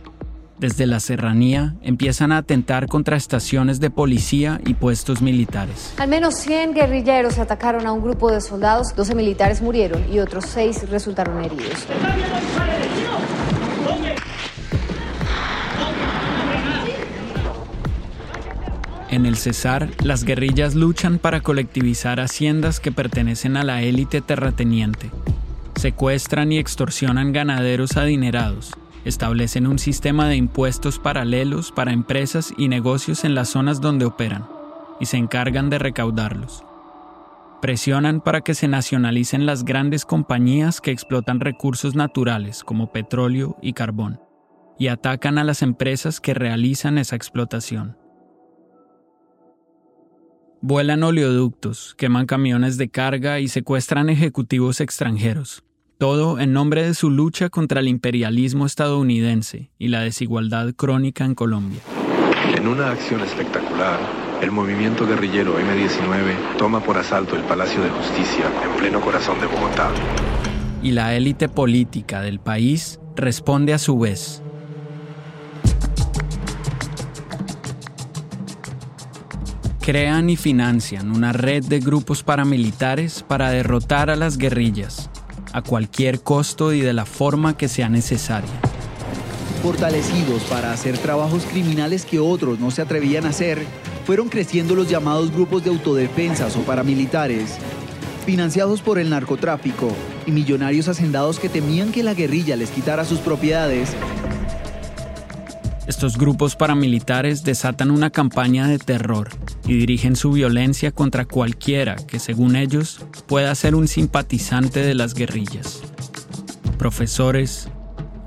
Desde 0.59 0.87
la 0.87 0.99
serranía 0.99 1.75
empiezan 1.83 2.31
a 2.31 2.37
atentar 2.37 2.87
contra 2.87 3.15
estaciones 3.15 3.79
de 3.79 3.91
policía 3.91 4.59
y 4.65 4.73
puestos 4.73 5.21
militares. 5.21 5.93
Al 5.97 6.09
menos 6.09 6.33
100 6.35 6.73
guerrilleros 6.73 7.37
atacaron 7.37 7.85
a 7.85 7.91
un 7.91 8.01
grupo 8.01 8.31
de 8.31 8.41
soldados, 8.41 8.95
12 8.95 9.13
militares 9.13 9.61
murieron 9.61 10.11
y 10.11 10.17
otros 10.17 10.45
6 10.47 10.89
resultaron 10.89 11.43
heridos. 11.43 11.85
En 19.11 19.27
el 19.27 19.37
Cesar, 19.37 19.89
las 20.03 20.23
guerrillas 20.23 20.73
luchan 20.73 21.19
para 21.19 21.41
colectivizar 21.41 22.19
haciendas 22.19 22.79
que 22.79 22.91
pertenecen 22.91 23.57
a 23.57 23.63
la 23.63 23.83
élite 23.83 24.21
terrateniente. 24.21 25.11
Secuestran 25.75 26.51
y 26.51 26.57
extorsionan 26.57 27.31
ganaderos 27.31 27.95
adinerados, 27.95 28.71
establecen 29.07 29.67
un 29.67 29.79
sistema 29.79 30.27
de 30.27 30.35
impuestos 30.35 30.99
paralelos 30.99 31.71
para 31.71 31.93
empresas 31.93 32.53
y 32.57 32.67
negocios 32.67 33.23
en 33.23 33.35
las 33.35 33.49
zonas 33.49 33.81
donde 33.81 34.05
operan 34.05 34.45
y 34.99 35.05
se 35.05 35.17
encargan 35.17 35.69
de 35.69 35.79
recaudarlos. 35.79 36.63
Presionan 37.61 38.21
para 38.21 38.41
que 38.41 38.53
se 38.53 38.67
nacionalicen 38.67 39.45
las 39.45 39.65
grandes 39.65 40.05
compañías 40.05 40.81
que 40.81 40.91
explotan 40.91 41.39
recursos 41.39 41.95
naturales 41.95 42.63
como 42.63 42.91
petróleo 42.91 43.57
y 43.61 43.73
carbón 43.73 44.19
y 44.77 44.89
atacan 44.89 45.37
a 45.37 45.43
las 45.43 45.61
empresas 45.61 46.21
que 46.21 46.33
realizan 46.33 46.97
esa 46.97 47.15
explotación. 47.15 47.97
Vuelan 50.61 51.03
oleoductos, 51.03 51.95
queman 51.97 52.25
camiones 52.25 52.77
de 52.77 52.89
carga 52.89 53.39
y 53.39 53.47
secuestran 53.47 54.09
ejecutivos 54.09 54.81
extranjeros 54.81 55.63
todo 55.97 56.39
en 56.39 56.53
nombre 56.53 56.83
de 56.83 56.93
su 56.93 57.09
lucha 57.09 57.49
contra 57.49 57.79
el 57.79 57.87
imperialismo 57.87 58.65
estadounidense 58.65 59.69
y 59.79 59.87
la 59.87 60.01
desigualdad 60.01 60.73
crónica 60.75 61.25
en 61.25 61.33
Colombia. 61.33 61.79
En 62.55 62.67
una 62.67 62.91
acción 62.91 63.21
espectacular, 63.21 63.99
el 64.41 64.51
movimiento 64.51 65.07
guerrillero 65.07 65.57
M-19 65.59 66.57
toma 66.57 66.81
por 66.81 66.97
asalto 66.97 67.35
el 67.35 67.43
Palacio 67.43 67.81
de 67.81 67.89
Justicia 67.89 68.45
en 68.63 68.79
pleno 68.79 69.01
corazón 69.01 69.39
de 69.39 69.47
Bogotá. 69.47 69.91
Y 70.83 70.91
la 70.91 71.15
élite 71.15 71.49
política 71.49 72.21
del 72.21 72.39
país 72.39 72.99
responde 73.15 73.73
a 73.73 73.79
su 73.79 73.97
vez. 73.97 74.43
crean 79.87 80.29
y 80.29 80.35
financian 80.35 81.11
una 81.11 81.31
red 81.31 81.63
de 81.63 81.79
grupos 81.79 82.21
paramilitares 82.21 83.23
para 83.23 83.51
derrotar 83.51 84.09
a 84.09 84.17
las 84.17 84.37
guerrillas, 84.37 85.09
a 85.53 85.61
cualquier 85.61 86.21
costo 86.21 86.73
y 86.73 86.81
de 86.81 86.93
la 86.93 87.05
forma 87.05 87.57
que 87.57 87.67
sea 87.67 87.89
necesaria. 87.89 88.49
Fortalecidos 89.63 90.43
para 90.43 90.71
hacer 90.71 90.97
trabajos 90.97 91.43
criminales 91.45 92.05
que 92.05 92.19
otros 92.19 92.59
no 92.59 92.71
se 92.71 92.81
atrevían 92.81 93.25
a 93.25 93.29
hacer, 93.29 93.65
fueron 94.05 94.29
creciendo 94.29 94.75
los 94.75 94.89
llamados 94.89 95.31
grupos 95.31 95.63
de 95.63 95.69
autodefensas 95.69 96.55
o 96.55 96.61
paramilitares, 96.61 97.57
financiados 98.25 98.81
por 98.81 98.99
el 98.99 99.09
narcotráfico 99.09 99.89
y 100.25 100.31
millonarios 100.31 100.87
hacendados 100.87 101.39
que 101.39 101.49
temían 101.49 101.91
que 101.91 102.03
la 102.03 102.13
guerrilla 102.13 102.55
les 102.55 102.69
quitara 102.69 103.05
sus 103.05 103.19
propiedades. 103.19 103.89
Estos 105.87 106.17
grupos 106.17 106.57
paramilitares 106.57 107.45
desatan 107.45 107.91
una 107.91 108.09
campaña 108.09 108.67
de 108.67 108.77
terror 108.77 109.29
y 109.65 109.75
dirigen 109.75 110.17
su 110.17 110.33
violencia 110.33 110.91
contra 110.91 111.23
cualquiera 111.23 111.95
que, 111.95 112.19
según 112.19 112.57
ellos, 112.57 112.99
pueda 113.25 113.55
ser 113.55 113.73
un 113.73 113.87
simpatizante 113.87 114.81
de 114.81 114.93
las 114.93 115.13
guerrillas. 115.13 115.81
Profesores, 116.77 117.69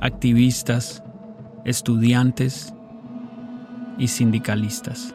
activistas, 0.01 1.03
estudiantes 1.67 2.73
y 3.99 4.09
sindicalistas. 4.09 5.15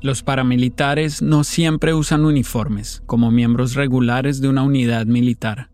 Los 0.00 0.24
paramilitares 0.24 1.22
no 1.22 1.44
siempre 1.44 1.94
usan 1.94 2.24
uniformes 2.24 3.04
como 3.06 3.30
miembros 3.30 3.74
regulares 3.74 4.40
de 4.40 4.48
una 4.48 4.64
unidad 4.64 5.06
militar. 5.06 5.70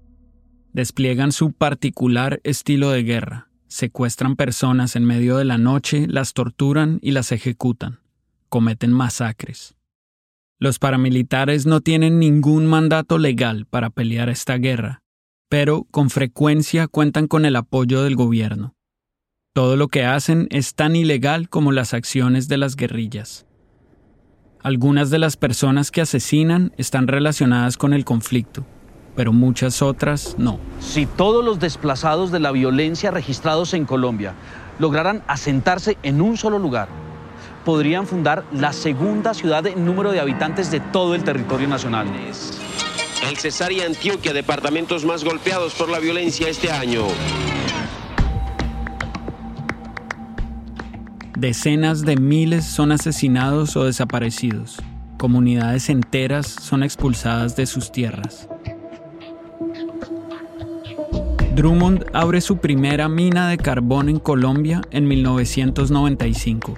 Despliegan 0.75 1.31
su 1.31 1.53
particular 1.53 2.41
estilo 2.43 2.91
de 2.91 3.05
guerra. 3.05 3.49
Secuestran 3.69 4.35
personas 4.35 4.97
en 4.97 5.05
medio 5.05 5.37
de 5.37 5.45
la 5.45 5.57
noche, 5.57 6.09
las 6.09 6.33
torturan 6.33 6.99
y 7.01 7.13
las 7.13 7.31
ejecutan. 7.31 8.01
Cometen 8.49 8.91
masacres. 8.91 9.77
Los 10.59 10.81
paramilitares 10.81 11.65
no 11.65 11.81
tienen 11.81 12.19
ningún 12.19 12.67
mandato 12.67 13.19
legal 13.19 13.67
para 13.67 13.89
pelear 13.89 14.29
esta 14.29 14.57
guerra, 14.59 15.05
pero 15.49 15.87
con 15.93 16.11
frecuencia 16.11 16.89
cuentan 16.89 17.29
con 17.29 17.45
el 17.45 17.55
apoyo 17.55 18.03
del 18.03 18.17
gobierno. 18.17 18.75
Todo 19.53 19.77
lo 19.77 19.87
que 19.87 20.05
hacen 20.05 20.49
es 20.51 20.75
tan 20.75 20.97
ilegal 20.97 21.49
como 21.49 21.71
las 21.71 21.95
acciones 21.95 22.49
de 22.49 22.59
las 22.59 22.75
guerrillas. 22.75 23.47
Algunas 24.61 25.11
de 25.11 25.21
las 25.21 25.37
personas 25.37 25.93
que 25.93 26.01
asesinan 26.01 26.73
están 26.79 27.07
relacionadas 27.07 27.77
con 27.77 27.93
el 27.93 28.05
conflicto, 28.05 28.67
pero 29.15 29.33
muchas 29.33 29.83
otras 29.83 30.37
no. 30.39 30.59
Si 30.81 31.07
todos 31.07 31.45
los 31.45 31.59
desplazados 31.61 32.31
de 32.31 32.41
la 32.41 32.53
violencia 32.53 33.11
registrados 33.11 33.75
en 33.75 33.85
Colombia 33.85 34.35
lograran 34.79 35.23
asentarse 35.27 35.97
en 36.03 36.21
un 36.21 36.37
solo 36.37 36.59
lugar, 36.59 36.89
podrían 37.65 38.07
fundar 38.07 38.45
la 38.53 38.73
segunda 38.73 39.35
ciudad 39.35 39.67
en 39.67 39.85
número 39.85 40.13
de 40.13 40.21
habitantes 40.21 40.71
de 40.71 40.81
todo 40.81 41.15
el 41.15 41.25
territorio 41.25 41.69
nacional. 41.69 42.07
El 43.29 43.37
Cesar 43.39 43.73
y 43.73 43.81
Antioquia, 43.81 44.33
departamentos 44.33 45.05
más 45.05 45.25
golpeados 45.25 45.75
por 45.75 45.89
la 45.89 45.99
violencia 45.99 46.49
este 46.49 46.71
año. 46.71 47.05
Decenas 51.37 52.03
de 52.03 52.17
miles 52.17 52.65
son 52.65 52.93
asesinados 52.93 53.77
o 53.77 53.85
desaparecidos. 53.85 54.79
Comunidades 55.19 55.89
enteras 55.89 56.47
son 56.47 56.83
expulsadas 56.83 57.57
de 57.57 57.67
sus 57.67 57.91
tierras. 57.93 58.49
Drummond 61.55 62.07
abre 62.13 62.41
su 62.41 62.59
primera 62.59 63.09
mina 63.09 63.49
de 63.49 63.59
carbón 63.59 64.09
en 64.09 64.19
Colombia 64.19 64.83
en 64.91 65.07
1995, 65.07 66.75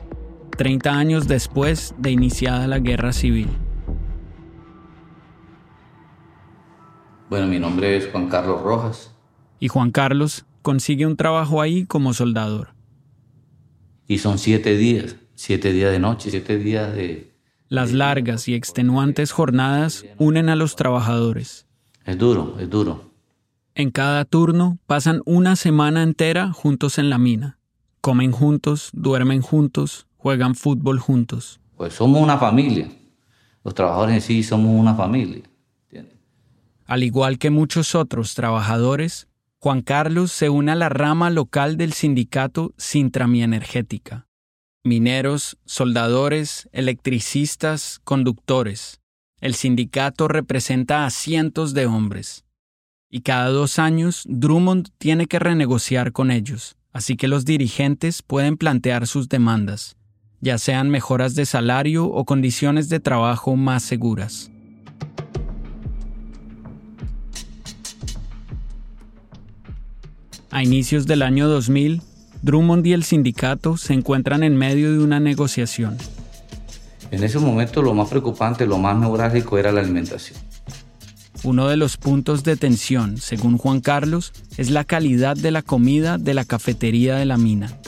30 0.54 0.90
años 0.90 1.26
después 1.26 1.94
de 1.96 2.10
iniciada 2.10 2.66
la 2.66 2.78
guerra 2.78 3.14
civil. 3.14 3.48
Bueno, 7.30 7.46
mi 7.46 7.58
nombre 7.58 7.96
es 7.96 8.10
Juan 8.12 8.28
Carlos 8.28 8.60
Rojas. 8.60 9.14
Y 9.60 9.68
Juan 9.68 9.92
Carlos 9.92 10.44
consigue 10.60 11.06
un 11.06 11.16
trabajo 11.16 11.62
ahí 11.62 11.86
como 11.86 12.12
soldador. 12.12 12.74
Y 14.06 14.18
son 14.18 14.38
siete 14.38 14.76
días, 14.76 15.16
siete 15.34 15.72
días 15.72 15.90
de 15.90 16.00
noche, 16.00 16.30
siete 16.30 16.58
días 16.58 16.94
de... 16.94 17.32
Las 17.70 17.92
largas 17.92 18.46
y 18.46 18.54
extenuantes 18.54 19.32
jornadas 19.32 20.04
unen 20.18 20.50
a 20.50 20.54
los 20.54 20.76
trabajadores. 20.76 21.66
Es 22.04 22.18
duro, 22.18 22.58
es 22.60 22.68
duro. 22.68 23.05
En 23.78 23.90
cada 23.90 24.24
turno 24.24 24.78
pasan 24.86 25.20
una 25.26 25.54
semana 25.54 26.02
entera 26.02 26.50
juntos 26.50 26.96
en 26.96 27.10
la 27.10 27.18
mina. 27.18 27.58
Comen 28.00 28.32
juntos, 28.32 28.88
duermen 28.94 29.42
juntos, 29.42 30.06
juegan 30.16 30.54
fútbol 30.54 30.98
juntos. 30.98 31.60
Pues 31.76 31.92
somos 31.92 32.22
una 32.22 32.38
familia. 32.38 32.88
Los 33.62 33.74
trabajadores 33.74 34.14
en 34.14 34.20
sí 34.22 34.42
somos 34.42 34.80
una 34.80 34.94
familia. 34.94 35.42
Al 36.86 37.02
igual 37.02 37.36
que 37.36 37.50
muchos 37.50 37.94
otros 37.94 38.34
trabajadores, 38.34 39.28
Juan 39.58 39.82
Carlos 39.82 40.32
se 40.32 40.48
une 40.48 40.72
a 40.72 40.74
la 40.74 40.88
rama 40.88 41.28
local 41.28 41.76
del 41.76 41.92
sindicato 41.92 42.72
Sintrami 42.78 43.42
Energética. 43.42 44.26
Mineros, 44.84 45.58
soldadores, 45.66 46.70
electricistas, 46.72 48.00
conductores. 48.04 49.02
El 49.42 49.54
sindicato 49.54 50.28
representa 50.28 51.04
a 51.04 51.10
cientos 51.10 51.74
de 51.74 51.84
hombres. 51.84 52.45
Y 53.08 53.20
cada 53.20 53.48
dos 53.50 53.78
años 53.78 54.24
Drummond 54.28 54.88
tiene 54.98 55.26
que 55.26 55.38
renegociar 55.38 56.12
con 56.12 56.30
ellos, 56.30 56.76
así 56.92 57.16
que 57.16 57.28
los 57.28 57.44
dirigentes 57.44 58.22
pueden 58.22 58.56
plantear 58.56 59.06
sus 59.06 59.28
demandas, 59.28 59.96
ya 60.40 60.58
sean 60.58 60.90
mejoras 60.90 61.34
de 61.36 61.46
salario 61.46 62.06
o 62.06 62.24
condiciones 62.24 62.88
de 62.88 62.98
trabajo 62.98 63.54
más 63.54 63.84
seguras. 63.84 64.50
A 70.50 70.62
inicios 70.62 71.06
del 71.06 71.22
año 71.22 71.48
2000, 71.48 72.02
Drummond 72.42 72.86
y 72.86 72.92
el 72.92 73.04
sindicato 73.04 73.76
se 73.76 73.92
encuentran 73.92 74.42
en 74.42 74.56
medio 74.56 74.90
de 74.90 74.98
una 74.98 75.20
negociación. 75.20 75.96
En 77.10 77.22
ese 77.22 77.38
momento 77.38 77.82
lo 77.82 77.94
más 77.94 78.08
preocupante, 78.08 78.66
lo 78.66 78.78
más 78.78 78.96
neurálgico 78.96 79.58
era 79.58 79.70
la 79.70 79.80
alimentación. 79.80 80.45
Uno 81.46 81.68
de 81.68 81.76
los 81.76 81.96
puntos 81.96 82.42
de 82.42 82.56
tensión, 82.56 83.18
según 83.18 83.56
Juan 83.56 83.80
Carlos, 83.80 84.32
es 84.56 84.68
la 84.68 84.82
calidad 84.82 85.36
de 85.36 85.52
la 85.52 85.62
comida 85.62 86.18
de 86.18 86.34
la 86.34 86.44
cafetería 86.44 87.14
de 87.14 87.24
la 87.24 87.36
mina. 87.36 87.78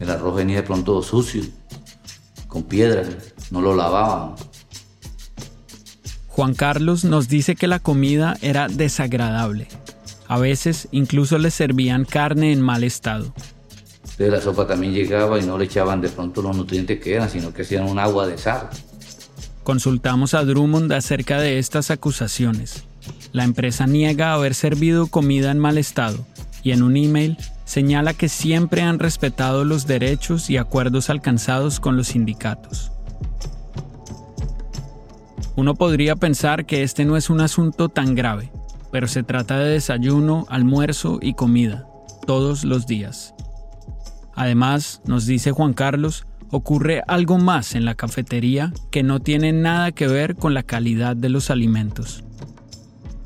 El 0.00 0.10
arroz 0.10 0.34
venía 0.34 0.56
de 0.56 0.62
pronto 0.64 1.00
sucio, 1.00 1.44
con 2.48 2.64
piedras, 2.64 3.06
no 3.52 3.60
lo 3.60 3.76
lavaban. 3.76 4.34
Juan 6.26 6.54
Carlos 6.54 7.04
nos 7.04 7.28
dice 7.28 7.54
que 7.54 7.68
la 7.68 7.78
comida 7.78 8.36
era 8.42 8.66
desagradable, 8.66 9.68
a 10.26 10.40
veces 10.40 10.88
incluso 10.90 11.38
les 11.38 11.54
servían 11.54 12.04
carne 12.04 12.50
en 12.50 12.60
mal 12.60 12.82
estado. 12.82 13.32
De 14.18 14.28
la 14.28 14.40
sopa 14.40 14.66
también 14.66 14.92
llegaba 14.92 15.38
y 15.38 15.46
no 15.46 15.56
le 15.56 15.66
echaban 15.66 16.00
de 16.00 16.08
pronto 16.08 16.42
los 16.42 16.56
nutrientes 16.56 16.98
que 16.98 17.14
eran, 17.14 17.30
sino 17.30 17.54
que 17.54 17.62
hacían 17.62 17.84
un 17.84 18.00
agua 18.00 18.26
de 18.26 18.38
sal. 18.38 18.70
Consultamos 19.64 20.34
a 20.34 20.44
Drummond 20.44 20.92
acerca 20.92 21.40
de 21.40 21.58
estas 21.58 21.92
acusaciones. 21.92 22.84
La 23.32 23.44
empresa 23.44 23.86
niega 23.86 24.32
haber 24.32 24.54
servido 24.54 25.06
comida 25.06 25.52
en 25.52 25.58
mal 25.58 25.78
estado 25.78 26.26
y 26.64 26.72
en 26.72 26.82
un 26.82 26.96
email 26.96 27.36
señala 27.64 28.12
que 28.12 28.28
siempre 28.28 28.82
han 28.82 28.98
respetado 28.98 29.64
los 29.64 29.86
derechos 29.86 30.50
y 30.50 30.56
acuerdos 30.56 31.10
alcanzados 31.10 31.78
con 31.78 31.96
los 31.96 32.08
sindicatos. 32.08 32.90
Uno 35.54 35.74
podría 35.76 36.16
pensar 36.16 36.66
que 36.66 36.82
este 36.82 37.04
no 37.04 37.16
es 37.16 37.30
un 37.30 37.40
asunto 37.40 37.88
tan 37.88 38.16
grave, 38.16 38.50
pero 38.90 39.06
se 39.06 39.22
trata 39.22 39.58
de 39.58 39.70
desayuno, 39.70 40.44
almuerzo 40.48 41.18
y 41.22 41.34
comida, 41.34 41.86
todos 42.26 42.64
los 42.64 42.86
días. 42.86 43.32
Además, 44.34 45.02
nos 45.04 45.26
dice 45.26 45.52
Juan 45.52 45.72
Carlos, 45.72 46.26
ocurre 46.52 47.02
algo 47.08 47.38
más 47.38 47.74
en 47.74 47.84
la 47.84 47.96
cafetería 47.96 48.72
que 48.92 49.02
no 49.02 49.18
tiene 49.18 49.52
nada 49.52 49.90
que 49.90 50.06
ver 50.06 50.36
con 50.36 50.54
la 50.54 50.62
calidad 50.62 51.16
de 51.16 51.30
los 51.30 51.50
alimentos. 51.50 52.22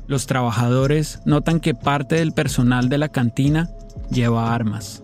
Los 0.07 0.25
trabajadores 0.25 1.19
notan 1.25 1.59
que 1.59 1.75
parte 1.75 2.15
del 2.15 2.31
personal 2.31 2.89
de 2.89 2.97
la 2.97 3.09
cantina 3.09 3.69
lleva 4.09 4.55
armas. 4.55 5.03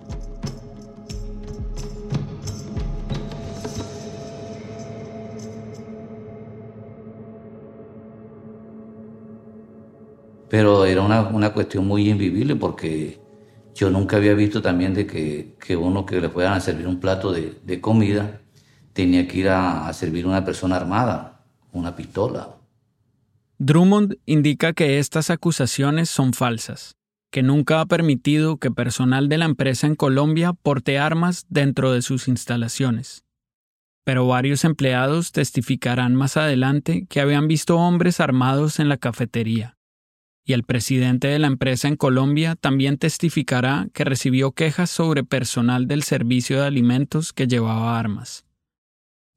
pero 10.54 10.86
era 10.86 11.02
una, 11.02 11.52
cuestión 11.52 11.88
muy 11.88 12.08
invivible 12.12 12.56
porque 12.56 13.23
yo 13.84 13.90
nunca 13.90 14.16
había 14.16 14.34
visto 14.34 14.62
también 14.62 14.94
de 14.94 15.06
que, 15.06 15.76
uno 15.76 16.06
que 16.06 16.22
le 16.22 16.30
puedan 16.30 16.62
servir 16.62 16.88
un 16.88 17.02
plato 17.02 17.34
de, 17.34 17.82
comida 17.82 18.40
tenía 18.94 19.28
que 19.28 19.40
ir 19.40 19.50
a, 19.50 19.90
a 19.90 19.94
servir 19.94 20.24
a 20.24 20.30
una 20.30 20.46
persona 20.46 20.78
armada, 20.78 21.44
una 21.74 21.94
pistola. 21.94 22.48
Drummond 23.58 24.20
indica 24.26 24.72
que 24.72 25.00
estas 25.00 25.30
acusaciones 25.30 26.10
son 26.10 26.32
falsas. 26.34 26.96
que 27.30 27.42
nunca 27.42 27.82
ha 27.82 27.88
permitido 27.88 28.58
que 28.58 28.70
personal 28.70 29.28
de 29.28 29.40
la 29.40 29.46
empresa 29.46 29.88
en 29.88 29.96
Colombia 29.96 30.54
porte 30.54 31.00
armas 31.00 31.48
dentro 31.50 31.92
de 31.92 32.04
sus 32.04 32.28
instalaciones. 32.28 33.24
Pero 34.06 34.28
varios 34.28 34.64
empleados 34.64 35.32
testificarán 35.32 36.14
más 36.14 36.38
adelante 36.38 37.08
que 37.10 37.22
habían 37.22 37.48
visto 37.48 37.78
hombres 37.78 38.20
armados 38.20 38.80
en 38.80 38.88
la 38.88 38.98
cafetería. 38.98 39.78
Y 40.46 40.54
el 40.54 40.64
presidente 40.64 41.28
de 41.28 41.40
la 41.40 41.48
empresa 41.48 41.88
en 41.88 41.96
Colombia 41.96 42.56
también 42.56 42.98
testificará 42.98 43.88
que 43.94 44.04
recibió 44.04 44.52
quejas 44.52 44.90
sobre 44.90 45.24
personal 45.24 45.88
del 45.88 46.04
servicio 46.04 46.60
de 46.60 46.68
alimentos 46.68 47.32
que 47.32 47.48
llevaba 47.48 47.98
armas. 47.98 48.46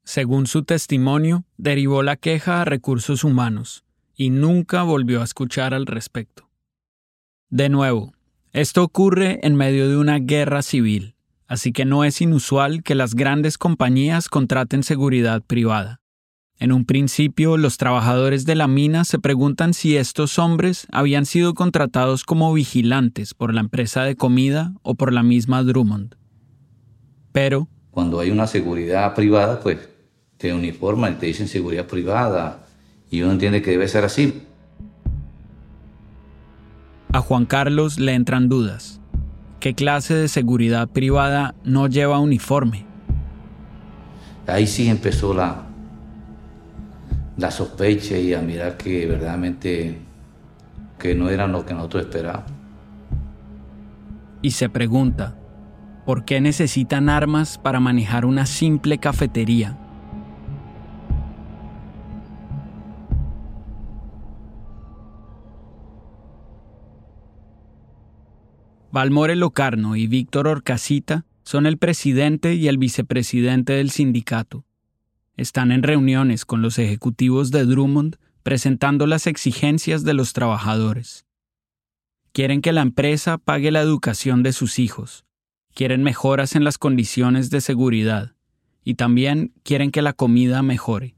Según 0.03 0.47
su 0.47 0.63
testimonio, 0.63 1.45
derivó 1.57 2.03
la 2.03 2.15
queja 2.15 2.61
a 2.61 2.65
recursos 2.65 3.23
humanos 3.23 3.83
y 4.15 4.29
nunca 4.29 4.83
volvió 4.83 5.21
a 5.21 5.23
escuchar 5.23 5.73
al 5.73 5.85
respecto. 5.85 6.49
De 7.49 7.69
nuevo, 7.69 8.13
esto 8.51 8.83
ocurre 8.83 9.39
en 9.43 9.55
medio 9.55 9.87
de 9.87 9.97
una 9.97 10.19
guerra 10.19 10.61
civil, 10.61 11.15
así 11.47 11.71
que 11.71 11.85
no 11.85 12.03
es 12.03 12.21
inusual 12.21 12.83
que 12.83 12.95
las 12.95 13.15
grandes 13.15 13.57
compañías 13.57 14.29
contraten 14.29 14.83
seguridad 14.83 15.41
privada. 15.43 16.01
En 16.59 16.71
un 16.71 16.85
principio, 16.85 17.55
los 17.55 17.77
trabajadores 17.77 18.45
de 18.45 18.55
la 18.55 18.67
mina 18.67 19.03
se 19.03 19.19
preguntan 19.19 19.75
si 19.75 19.95
estos 19.95 20.39
hombres 20.39 20.87
habían 20.91 21.27
sido 21.27 21.53
contratados 21.53 22.23
como 22.23 22.51
vigilantes 22.51 23.35
por 23.35 23.53
la 23.53 23.61
empresa 23.61 24.03
de 24.03 24.15
comida 24.15 24.73
o 24.81 24.95
por 24.95 25.13
la 25.13 25.21
misma 25.21 25.61
Drummond. 25.61 26.15
Pero... 27.31 27.67
Cuando 27.91 28.19
hay 28.19 28.31
una 28.31 28.47
seguridad 28.47 29.13
privada, 29.13 29.59
pues 29.59 29.77
te 30.37 30.51
uniforman 30.51 31.13
y 31.13 31.15
te 31.17 31.25
dicen 31.27 31.47
seguridad 31.47 31.85
privada 31.85 32.65
y 33.11 33.21
uno 33.21 33.33
entiende 33.33 33.61
que 33.61 33.71
debe 33.71 33.87
ser 33.87 34.03
así. 34.03 34.41
A 37.13 37.21
Juan 37.21 37.45
Carlos 37.45 37.99
le 37.99 38.13
entran 38.15 38.49
dudas. 38.49 38.99
¿Qué 39.59 39.75
clase 39.75 40.15
de 40.15 40.27
seguridad 40.27 40.87
privada 40.87 41.53
no 41.63 41.87
lleva 41.87 42.19
uniforme? 42.19 42.85
Ahí 44.47 44.65
sí 44.67 44.87
empezó 44.87 45.33
la, 45.33 45.66
la 47.37 47.51
sospecha 47.51 48.17
y 48.17 48.33
a 48.33 48.41
mirar 48.41 48.77
que 48.77 49.05
verdaderamente 49.05 49.99
que 50.99 51.15
no 51.15 51.29
eran 51.29 51.51
lo 51.51 51.65
que 51.65 51.73
nosotros 51.73 52.03
esperábamos. 52.03 52.51
Y 54.41 54.51
se 54.51 54.69
pregunta, 54.69 55.35
¿por 56.05 56.25
qué 56.25 56.41
necesitan 56.41 57.09
armas 57.09 57.57
para 57.57 57.79
manejar 57.79 58.25
una 58.25 58.45
simple 58.45 58.97
cafetería? 58.97 59.77
Valmore 68.91 69.35
Locarno 69.35 69.95
y 69.95 70.07
Víctor 70.07 70.47
Orcasita 70.47 71.25
son 71.43 71.65
el 71.67 71.77
presidente 71.77 72.55
y 72.55 72.67
el 72.67 72.77
vicepresidente 72.77 73.73
del 73.73 73.91
sindicato. 73.91 74.66
Están 75.37 75.71
en 75.71 75.83
reuniones 75.83 76.45
con 76.45 76.63
los 76.63 76.79
ejecutivos 76.79 77.51
de 77.51 77.63
Drummond 77.63 78.15
presentando 78.41 79.05
las 79.05 79.27
exigencias 79.27 80.03
de 80.03 80.15
los 80.15 80.33
trabajadores. 80.33 81.27
Quieren 82.31 82.61
que 82.61 82.73
la 82.73 82.81
empresa 82.81 83.37
pague 83.37 83.69
la 83.69 83.81
educación 83.81 84.41
de 84.41 84.51
sus 84.51 84.79
hijos, 84.79 85.25
quieren 85.75 86.01
mejoras 86.01 86.55
en 86.55 86.63
las 86.63 86.79
condiciones 86.79 87.51
de 87.51 87.61
seguridad 87.61 88.33
y 88.83 88.95
también 88.95 89.53
quieren 89.61 89.91
que 89.91 90.01
la 90.01 90.13
comida 90.13 90.63
mejore. 90.63 91.15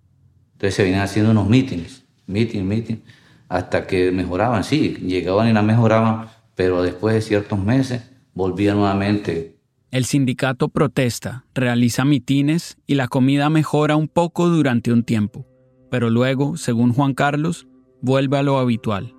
Entonces 0.53 0.75
se 0.75 0.83
vienen 0.83 1.01
haciendo 1.01 1.31
unos 1.31 1.47
mítines, 1.47 2.03
mítines, 2.27 2.65
mítines, 2.65 3.01
hasta 3.47 3.87
que 3.87 4.11
mejoraban, 4.11 4.65
sí, 4.65 4.97
llegaban 5.01 5.47
y 5.47 5.53
la 5.53 5.61
mejoraban, 5.61 6.27
pero 6.55 6.81
después 6.81 7.15
de 7.15 7.21
ciertos 7.21 7.57
meses 7.57 8.01
volvía 8.33 8.73
nuevamente. 8.73 9.58
El 9.91 10.05
sindicato 10.05 10.69
protesta, 10.69 11.45
realiza 11.55 12.05
mitines 12.05 12.77
y 12.85 12.93
la 12.93 13.07
comida 13.07 13.49
mejora 13.49 13.95
un 13.95 14.07
poco 14.07 14.47
durante 14.47 14.93
un 14.93 15.03
tiempo, 15.03 15.47
pero 15.89 16.11
luego, 16.11 16.57
según 16.57 16.93
Juan 16.93 17.15
Carlos, 17.15 17.67
vuelve 17.99 18.37
a 18.37 18.43
lo 18.43 18.59
habitual. 18.59 19.15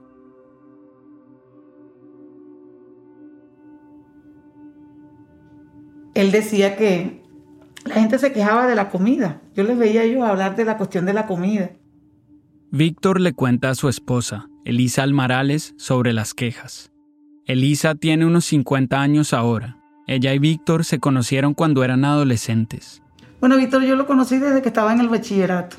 Él 6.15 6.31
decía 6.31 6.77
que 6.77 7.21
la 7.85 7.95
gente 7.95 8.19
se 8.21 8.33
quejaba 8.33 8.69
de 8.69 8.77
la 8.77 8.91
comida. 8.91 9.43
Yo 9.57 9.65
les 9.65 9.77
veía 9.77 10.07
yo 10.07 10.25
hablar 10.25 10.55
de 10.55 10.65
la 10.65 10.77
cuestión 10.77 11.05
de 11.05 11.15
la 11.15 11.27
comida. 11.27 11.73
Víctor 12.71 13.21
le 13.21 13.33
cuenta 13.33 13.71
a 13.71 13.75
su 13.75 13.89
esposa, 13.89 14.49
Elisa 14.65 15.03
Almarales, 15.03 15.75
sobre 15.79 16.13
las 16.13 16.33
quejas. 16.33 16.93
Elisa 17.47 17.97
tiene 17.97 18.27
unos 18.27 18.45
50 18.45 19.01
años 19.01 19.33
ahora. 19.33 19.80
Ella 20.11 20.35
y 20.35 20.41
Víctor 20.41 20.85
se 20.85 20.99
conocieron 20.99 21.55
cuando 21.55 21.85
eran 21.85 22.05
adolescentes. 22.05 23.01
Bueno, 23.39 23.57
Víctor 23.57 23.85
yo 23.85 23.95
lo 23.95 24.09
conocí 24.09 24.39
desde 24.39 24.61
que 24.61 24.67
estaba 24.67 24.93
en 24.93 24.99
el 24.99 25.09
bachillerato. 25.09 25.77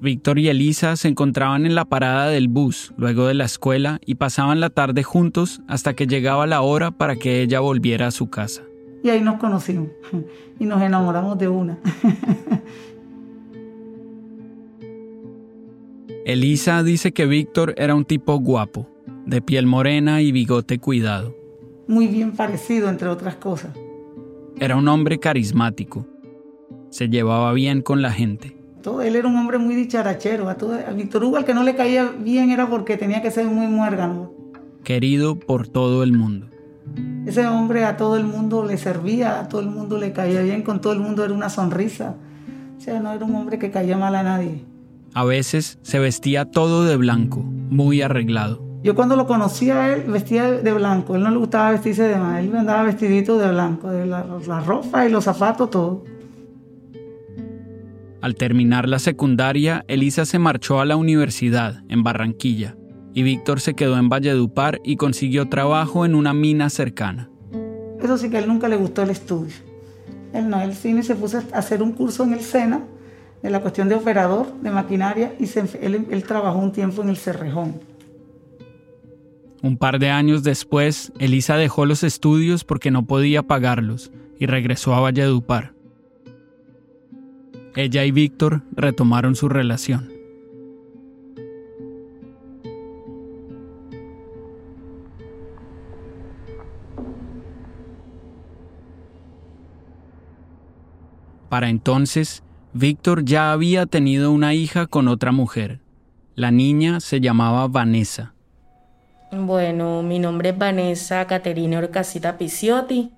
Víctor 0.00 0.38
y 0.38 0.48
Elisa 0.48 0.94
se 0.94 1.08
encontraban 1.08 1.66
en 1.66 1.74
la 1.74 1.84
parada 1.84 2.28
del 2.28 2.46
bus 2.46 2.94
luego 2.96 3.26
de 3.26 3.34
la 3.34 3.44
escuela 3.44 3.98
y 4.06 4.14
pasaban 4.14 4.60
la 4.60 4.70
tarde 4.70 5.02
juntos 5.02 5.62
hasta 5.66 5.94
que 5.94 6.06
llegaba 6.06 6.46
la 6.46 6.62
hora 6.62 6.92
para 6.92 7.16
que 7.16 7.42
ella 7.42 7.58
volviera 7.58 8.06
a 8.06 8.12
su 8.12 8.30
casa. 8.30 8.62
Y 9.02 9.08
ahí 9.08 9.20
nos 9.20 9.40
conocimos 9.40 9.88
y 10.60 10.64
nos 10.64 10.80
enamoramos 10.80 11.36
de 11.36 11.48
una. 11.48 11.76
Elisa 16.24 16.84
dice 16.84 17.10
que 17.10 17.26
Víctor 17.26 17.74
era 17.76 17.96
un 17.96 18.04
tipo 18.04 18.38
guapo, 18.38 18.88
de 19.26 19.42
piel 19.42 19.66
morena 19.66 20.22
y 20.22 20.30
bigote 20.30 20.78
cuidado. 20.78 21.41
Muy 21.92 22.06
bien 22.06 22.32
parecido, 22.32 22.88
entre 22.88 23.06
otras 23.08 23.36
cosas. 23.36 23.76
Era 24.58 24.76
un 24.76 24.88
hombre 24.88 25.20
carismático. 25.20 26.06
Se 26.88 27.10
llevaba 27.10 27.52
bien 27.52 27.82
con 27.82 28.00
la 28.00 28.10
gente. 28.10 28.56
Todo, 28.82 29.02
él 29.02 29.14
era 29.14 29.28
un 29.28 29.36
hombre 29.36 29.58
muy 29.58 29.74
dicharachero. 29.74 30.48
A, 30.48 30.54
todo, 30.54 30.72
a 30.72 30.90
Víctor 30.92 31.22
Hugo 31.22 31.36
al 31.36 31.44
que 31.44 31.52
no 31.52 31.62
le 31.62 31.76
caía 31.76 32.10
bien 32.18 32.50
era 32.50 32.66
porque 32.66 32.96
tenía 32.96 33.20
que 33.20 33.30
ser 33.30 33.44
muy 33.44 33.66
muérgano. 33.66 34.32
Querido 34.82 35.38
por 35.38 35.68
todo 35.68 36.02
el 36.02 36.14
mundo. 36.14 36.46
Ese 37.26 37.46
hombre 37.46 37.84
a 37.84 37.98
todo 37.98 38.16
el 38.16 38.24
mundo 38.24 38.64
le 38.64 38.78
servía, 38.78 39.40
a 39.40 39.48
todo 39.48 39.60
el 39.60 39.68
mundo 39.68 39.98
le 39.98 40.14
caía 40.14 40.40
bien, 40.40 40.62
con 40.62 40.80
todo 40.80 40.94
el 40.94 41.00
mundo 41.00 41.22
era 41.22 41.34
una 41.34 41.50
sonrisa. 41.50 42.16
O 42.78 42.80
sea, 42.80 43.00
no 43.00 43.12
era 43.12 43.22
un 43.22 43.34
hombre 43.34 43.58
que 43.58 43.70
caía 43.70 43.98
mal 43.98 44.14
a 44.14 44.22
nadie. 44.22 44.64
A 45.12 45.26
veces 45.26 45.78
se 45.82 45.98
vestía 45.98 46.46
todo 46.46 46.86
de 46.86 46.96
blanco, 46.96 47.42
muy 47.42 48.00
arreglado. 48.00 48.61
Yo 48.82 48.96
cuando 48.96 49.14
lo 49.14 49.28
conocía 49.28 49.84
a 49.84 49.94
él 49.94 50.10
vestía 50.10 50.50
de 50.50 50.72
blanco, 50.72 51.14
él 51.14 51.22
no 51.22 51.30
le 51.30 51.36
gustaba 51.36 51.70
vestirse 51.70 52.02
de 52.02 52.16
más, 52.16 52.42
él 52.42 52.54
andaba 52.56 52.82
vestidito 52.82 53.38
de 53.38 53.48
blanco, 53.48 53.88
de 53.88 54.06
la, 54.06 54.26
la 54.44 54.60
ropa 54.60 55.06
y 55.06 55.10
los 55.10 55.22
zapatos, 55.22 55.70
todo. 55.70 56.04
Al 58.20 58.34
terminar 58.34 58.88
la 58.88 58.98
secundaria, 58.98 59.84
Elisa 59.86 60.24
se 60.24 60.40
marchó 60.40 60.80
a 60.80 60.84
la 60.84 60.96
universidad, 60.96 61.84
en 61.88 62.02
Barranquilla, 62.02 62.76
y 63.14 63.22
Víctor 63.22 63.60
se 63.60 63.74
quedó 63.74 63.96
en 63.98 64.08
Valledupar 64.08 64.80
y 64.82 64.96
consiguió 64.96 65.48
trabajo 65.48 66.04
en 66.04 66.16
una 66.16 66.34
mina 66.34 66.68
cercana. 66.68 67.30
Eso 68.02 68.18
sí 68.18 68.30
que 68.30 68.38
a 68.38 68.40
él 68.40 68.48
nunca 68.48 68.68
le 68.68 68.76
gustó 68.76 69.02
el 69.02 69.10
estudio. 69.10 69.54
Él 70.32 70.48
no, 70.48 70.60
el 70.60 70.74
cine 70.74 71.04
se 71.04 71.14
puso 71.14 71.38
a 71.38 71.58
hacer 71.58 71.84
un 71.84 71.92
curso 71.92 72.24
en 72.24 72.32
el 72.32 72.40
SENA 72.40 72.80
de 73.42 73.50
la 73.50 73.60
cuestión 73.60 73.88
de 73.88 73.94
operador 73.94 74.52
de 74.60 74.70
maquinaria 74.70 75.34
y 75.38 75.44
él, 75.80 76.06
él 76.10 76.24
trabajó 76.24 76.58
un 76.58 76.72
tiempo 76.72 77.02
en 77.02 77.10
el 77.10 77.16
Cerrejón. 77.16 77.91
Un 79.62 79.76
par 79.76 80.00
de 80.00 80.10
años 80.10 80.42
después, 80.42 81.12
Elisa 81.20 81.56
dejó 81.56 81.86
los 81.86 82.02
estudios 82.02 82.64
porque 82.64 82.90
no 82.90 83.06
podía 83.06 83.44
pagarlos 83.44 84.10
y 84.36 84.46
regresó 84.46 84.92
a 84.92 85.00
Valledupar. 85.00 85.72
Ella 87.76 88.04
y 88.04 88.10
Víctor 88.10 88.62
retomaron 88.72 89.36
su 89.36 89.48
relación. 89.48 90.10
Para 101.48 101.68
entonces, 101.68 102.42
Víctor 102.72 103.24
ya 103.24 103.52
había 103.52 103.86
tenido 103.86 104.32
una 104.32 104.54
hija 104.54 104.86
con 104.86 105.06
otra 105.06 105.30
mujer. 105.30 105.80
La 106.34 106.50
niña 106.50 106.98
se 106.98 107.20
llamaba 107.20 107.68
Vanessa. 107.68 108.34
Bueno, 109.34 110.02
mi 110.02 110.18
nombre 110.18 110.50
es 110.50 110.58
Vanessa 110.58 111.26
Caterina 111.26 111.78
Orcasita 111.78 112.36
Picciotti. 112.36 113.12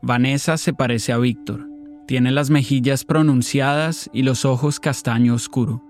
Vanessa 0.00 0.56
se 0.56 0.72
parece 0.72 1.12
a 1.12 1.18
Víctor. 1.18 1.68
Tiene 2.06 2.30
las 2.30 2.48
mejillas 2.48 3.04
pronunciadas 3.04 4.08
y 4.14 4.22
los 4.22 4.46
ojos 4.46 4.80
castaño 4.80 5.34
oscuro. 5.34 5.82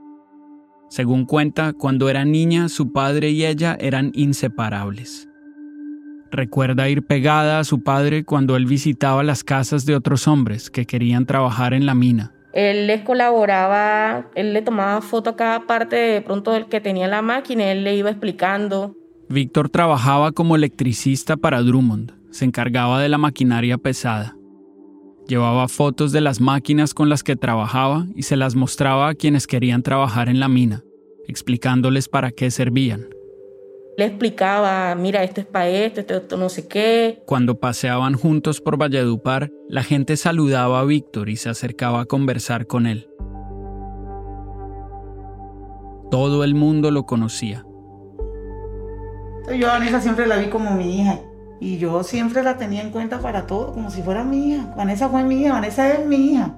Según 0.88 1.27
cuenta, 1.27 1.75
cuando 1.75 2.11
era 2.11 2.25
niña, 2.25 2.69
su 2.69 2.93
padre 2.93 3.31
y 3.31 3.47
ella 3.47 3.77
eran 3.79 4.11
inseparables. 4.14 5.29
Recuerda 6.33 6.88
ir 6.88 7.07
pegada 7.07 7.61
a 7.61 7.64
su 7.64 7.85
padre 7.85 8.25
cuando 8.25 8.57
él 8.57 8.67
visitaba 8.67 9.23
las 9.23 9.45
casas 9.45 9.87
de 9.87 9.95
otros 9.95 10.27
hombres 10.27 10.71
que 10.71 10.87
querían 10.87 11.25
trabajar 11.25 11.73
en 11.73 11.87
la 11.87 11.95
mina. 11.95 12.33
Él 12.53 12.88
les 12.88 13.03
colaboraba, 13.03 14.27
él 14.35 14.55
le 14.55 14.62
tomaba 14.62 15.01
foto 15.03 15.31
a 15.31 15.37
cada 15.37 15.69
parte 15.69 15.95
de 15.95 16.21
pronto 16.21 16.51
del 16.51 16.67
que 16.67 16.81
tenía 16.81 17.07
la 17.07 17.23
máquina, 17.23 17.71
él 17.71 17.85
le 17.85 17.95
iba 17.95 18.11
explicando 18.11 18.97
Víctor 19.31 19.69
trabajaba 19.69 20.33
como 20.33 20.57
electricista 20.57 21.37
para 21.37 21.62
Drummond, 21.62 22.12
se 22.31 22.47
encargaba 22.47 23.01
de 23.01 23.11
la 23.11 23.19
maquinaria 23.19 23.77
pesada. 23.77 24.37
Llevaba 25.27 25.69
fotos 25.69 26.12
de 26.12 26.23
las 26.23 26.41
máquinas 26.41 26.95
con 26.95 27.11
las 27.11 27.23
que 27.23 27.37
trabajaba 27.37 28.07
y 28.17 28.23
se 28.23 28.37
las 28.37 28.55
mostraba 28.55 29.09
a 29.09 29.14
quienes 29.14 29.47
querían 29.47 29.83
trabajar 29.83 30.31
en 30.31 30.41
la 30.41 30.49
mina, 30.49 30.83
explicándoles 31.27 32.09
para 32.09 32.31
qué 32.31 32.51
servían. 32.51 33.07
Le 33.99 34.07
explicaba, 34.07 34.95
mira, 34.95 35.23
esto 35.23 35.43
es 35.43 35.47
para 35.47 35.69
esto, 35.69 36.01
esto, 36.01 36.14
esto 36.14 36.37
no 36.38 36.49
sé 36.49 36.67
qué. 36.67 37.23
Cuando 37.27 37.61
paseaban 37.61 38.14
juntos 38.14 38.62
por 38.62 38.79
Valledupar, 38.79 39.51
la 39.69 39.83
gente 39.83 40.17
saludaba 40.17 40.81
a 40.81 40.85
Víctor 40.85 41.29
y 41.29 41.37
se 41.37 41.51
acercaba 41.51 42.01
a 42.01 42.07
conversar 42.07 42.67
con 42.67 42.87
él. 42.87 43.11
Todo 46.11 46.45
el 46.45 46.55
mundo 46.55 46.91
lo 46.91 47.05
conocía. 47.05 47.67
Yo 49.57 49.69
a 49.69 49.79
Vanessa 49.79 50.01
siempre 50.01 50.27
la 50.27 50.37
vi 50.37 50.49
como 50.49 50.73
mi 50.73 51.01
hija 51.01 51.21
y 51.61 51.79
yo 51.79 52.03
siempre 52.03 52.43
la 52.43 52.57
tenía 52.57 52.83
en 52.83 52.91
cuenta 52.91 53.21
para 53.21 53.47
todo, 53.47 53.73
como 53.73 53.91
si 53.91 54.03
fuera 54.03 54.25
mi 54.25 54.53
hija. 54.53 54.75
Vanessa 54.77 55.09
fue 55.09 55.25
mi 55.25 55.43
hija, 55.43 55.55
Vanessa 55.55 55.93
es 55.93 56.07
mi 56.07 56.33
hija. 56.33 56.55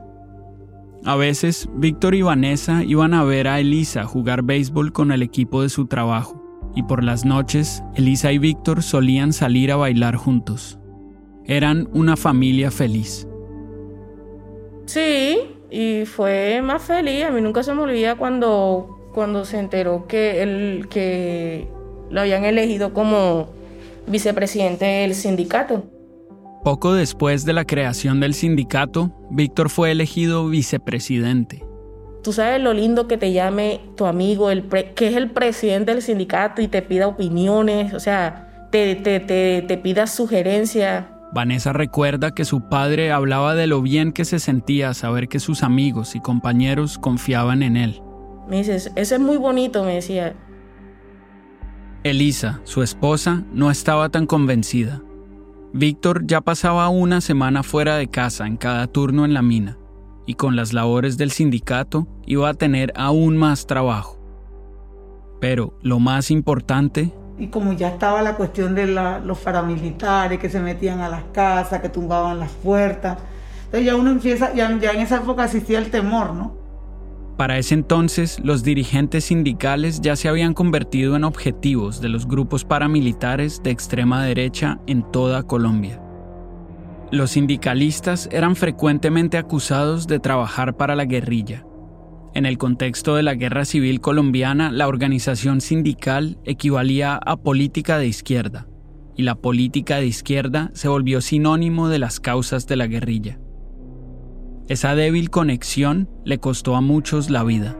A 1.04 1.16
veces, 1.16 1.68
Víctor 1.74 2.14
y 2.14 2.22
Vanessa 2.22 2.84
iban 2.84 3.14
a 3.14 3.24
ver 3.24 3.48
a 3.48 3.58
Elisa 3.58 4.04
jugar 4.04 4.42
béisbol 4.42 4.92
con 4.92 5.12
el 5.12 5.22
equipo 5.22 5.62
de 5.62 5.70
su 5.70 5.86
trabajo, 5.86 6.44
y 6.74 6.82
por 6.82 7.02
las 7.02 7.24
noches, 7.24 7.82
Elisa 7.94 8.32
y 8.32 8.38
Víctor 8.38 8.82
solían 8.82 9.32
salir 9.32 9.72
a 9.72 9.76
bailar 9.76 10.16
juntos. 10.16 10.78
Eran 11.46 11.88
una 11.94 12.16
familia 12.16 12.70
feliz. 12.70 13.26
Sí, 14.84 15.38
y 15.70 16.04
fue 16.04 16.60
más 16.62 16.82
feliz. 16.82 17.24
A 17.24 17.30
mí 17.30 17.40
nunca 17.40 17.62
se 17.62 17.72
me 17.72 17.80
olvida 17.80 18.16
cuando, 18.16 19.08
cuando 19.14 19.44
se 19.44 19.58
enteró 19.58 20.06
que, 20.06 20.42
el, 20.42 20.86
que 20.88 21.68
lo 22.10 22.20
habían 22.20 22.44
elegido 22.44 22.92
como 22.92 23.48
vicepresidente 24.06 24.84
del 24.84 25.14
sindicato. 25.14 25.84
Poco 26.64 26.92
después 26.92 27.44
de 27.44 27.54
la 27.54 27.64
creación 27.64 28.20
del 28.20 28.34
sindicato, 28.34 29.12
Víctor 29.30 29.70
fue 29.70 29.92
elegido 29.92 30.48
vicepresidente. 30.48 31.64
Tú 32.22 32.34
sabes 32.34 32.60
lo 32.60 32.74
lindo 32.74 33.08
que 33.08 33.16
te 33.16 33.32
llame 33.32 33.80
tu 33.96 34.04
amigo, 34.04 34.50
el 34.50 34.68
que 34.94 35.08
es 35.08 35.16
el 35.16 35.30
presidente 35.30 35.94
del 35.94 36.02
sindicato 36.02 36.60
y 36.60 36.68
te 36.68 36.82
pida 36.82 37.06
opiniones, 37.06 37.94
o 37.94 38.00
sea, 38.00 38.68
te, 38.70 38.94
te, 38.96 39.20
te, 39.20 39.62
te 39.66 39.78
pida 39.78 40.06
sugerencias. 40.06 41.06
Vanessa 41.32 41.72
recuerda 41.72 42.32
que 42.32 42.44
su 42.44 42.68
padre 42.68 43.10
hablaba 43.10 43.54
de 43.54 43.66
lo 43.66 43.80
bien 43.80 44.12
que 44.12 44.26
se 44.26 44.38
sentía 44.38 44.92
saber 44.92 45.28
que 45.28 45.38
sus 45.38 45.62
amigos 45.62 46.14
y 46.14 46.20
compañeros 46.20 46.98
confiaban 46.98 47.62
en 47.62 47.76
él. 47.76 48.02
Me 48.48 48.58
dices, 48.58 48.92
eso 48.96 49.14
es 49.14 49.20
muy 49.20 49.36
bonito, 49.36 49.84
me 49.84 49.94
decía. 49.94 50.34
Elisa, 52.02 52.60
su 52.64 52.82
esposa, 52.82 53.42
no 53.52 53.70
estaba 53.70 54.08
tan 54.08 54.24
convencida. 54.24 55.02
Víctor 55.74 56.26
ya 56.26 56.40
pasaba 56.40 56.88
una 56.88 57.20
semana 57.20 57.62
fuera 57.62 57.96
de 57.96 58.08
casa 58.08 58.46
en 58.46 58.56
cada 58.56 58.86
turno 58.86 59.26
en 59.26 59.34
la 59.34 59.42
mina, 59.42 59.76
y 60.24 60.34
con 60.34 60.56
las 60.56 60.72
labores 60.72 61.18
del 61.18 61.30
sindicato 61.30 62.08
iba 62.24 62.48
a 62.48 62.54
tener 62.54 62.90
aún 62.96 63.36
más 63.36 63.66
trabajo. 63.66 64.18
Pero 65.42 65.74
lo 65.82 65.98
más 65.98 66.30
importante... 66.30 67.12
Y 67.38 67.48
como 67.48 67.74
ya 67.74 67.88
estaba 67.88 68.22
la 68.22 68.34
cuestión 68.34 68.74
de 68.74 68.86
los 68.86 69.38
paramilitares 69.38 70.38
que 70.38 70.48
se 70.48 70.60
metían 70.60 71.00
a 71.00 71.10
las 71.10 71.24
casas, 71.34 71.82
que 71.82 71.90
tumbaban 71.90 72.38
las 72.38 72.50
puertas, 72.50 73.18
entonces 73.66 73.84
ya 73.84 73.96
uno 73.96 74.10
empieza, 74.10 74.54
ya, 74.54 74.70
en 74.70 75.00
esa 75.00 75.16
época 75.16 75.44
existía 75.44 75.78
el 75.78 75.90
temor, 75.90 76.32
¿no? 76.32 76.59
Para 77.40 77.56
ese 77.56 77.72
entonces, 77.72 78.38
los 78.44 78.64
dirigentes 78.64 79.24
sindicales 79.24 80.02
ya 80.02 80.14
se 80.14 80.28
habían 80.28 80.52
convertido 80.52 81.16
en 81.16 81.24
objetivos 81.24 82.02
de 82.02 82.10
los 82.10 82.28
grupos 82.28 82.66
paramilitares 82.66 83.62
de 83.62 83.70
extrema 83.70 84.22
derecha 84.22 84.78
en 84.86 85.10
toda 85.10 85.44
Colombia. 85.44 86.02
Los 87.10 87.30
sindicalistas 87.30 88.28
eran 88.30 88.56
frecuentemente 88.56 89.38
acusados 89.38 90.06
de 90.06 90.18
trabajar 90.18 90.76
para 90.76 90.94
la 90.94 91.06
guerrilla. 91.06 91.64
En 92.34 92.44
el 92.44 92.58
contexto 92.58 93.14
de 93.14 93.22
la 93.22 93.34
guerra 93.36 93.64
civil 93.64 94.02
colombiana, 94.02 94.70
la 94.70 94.86
organización 94.86 95.62
sindical 95.62 96.36
equivalía 96.44 97.16
a 97.16 97.38
política 97.38 97.96
de 97.96 98.06
izquierda, 98.06 98.66
y 99.16 99.22
la 99.22 99.34
política 99.34 99.96
de 99.96 100.04
izquierda 100.04 100.70
se 100.74 100.88
volvió 100.88 101.22
sinónimo 101.22 101.88
de 101.88 102.00
las 102.00 102.20
causas 102.20 102.66
de 102.66 102.76
la 102.76 102.86
guerrilla. 102.86 103.38
Esa 104.70 104.94
débil 104.94 105.30
conexión 105.30 106.08
le 106.24 106.38
costó 106.38 106.76
a 106.76 106.80
muchos 106.80 107.28
la 107.28 107.42
vida. 107.42 107.76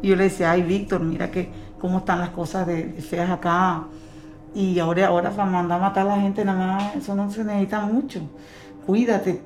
Y 0.00 0.08
yo 0.08 0.16
le 0.16 0.24
decía, 0.24 0.52
ay 0.52 0.62
Víctor, 0.62 1.02
mira 1.02 1.30
que 1.30 1.50
cómo 1.78 1.98
están 1.98 2.20
las 2.20 2.30
cosas 2.30 2.66
de, 2.66 2.94
feas 3.02 3.28
acá. 3.28 3.84
Y 4.54 4.78
ahora, 4.78 5.08
ahora 5.08 5.30
para 5.32 5.50
mandar 5.50 5.80
a 5.80 5.82
matar 5.82 6.06
a 6.06 6.16
la 6.16 6.22
gente, 6.22 6.46
nada 6.46 6.76
más, 6.78 6.96
eso 6.96 7.14
no 7.14 7.30
se 7.30 7.44
necesita 7.44 7.82
mucho. 7.82 8.22
Cuídate. 8.86 9.42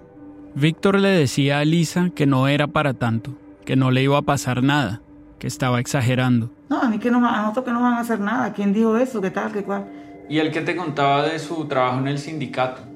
Víctor 0.54 1.00
le 1.00 1.08
decía 1.08 1.58
a 1.58 1.62
Elisa 1.62 2.10
que 2.14 2.26
no 2.26 2.46
era 2.46 2.68
para 2.68 2.94
tanto, 2.94 3.32
que 3.64 3.74
no 3.74 3.90
le 3.90 4.04
iba 4.04 4.18
a 4.18 4.22
pasar 4.22 4.62
nada, 4.62 5.02
que 5.40 5.48
estaba 5.48 5.80
exagerando. 5.80 6.52
No, 6.68 6.80
a 6.80 6.88
mí 6.88 7.00
que 7.00 7.10
no, 7.10 7.28
a 7.28 7.42
nosotros 7.42 7.64
que 7.64 7.72
no 7.72 7.82
van 7.82 7.94
a 7.94 8.00
hacer 8.02 8.20
nada. 8.20 8.52
¿Quién 8.52 8.72
dijo 8.72 8.96
eso? 8.96 9.20
¿Qué 9.20 9.32
tal? 9.32 9.50
¿Qué 9.50 9.64
cual? 9.64 9.88
¿Y 10.28 10.38
el 10.38 10.52
que 10.52 10.60
te 10.60 10.76
contaba 10.76 11.24
de 11.24 11.40
su 11.40 11.64
trabajo 11.64 11.98
en 11.98 12.06
el 12.06 12.18
sindicato? 12.20 12.87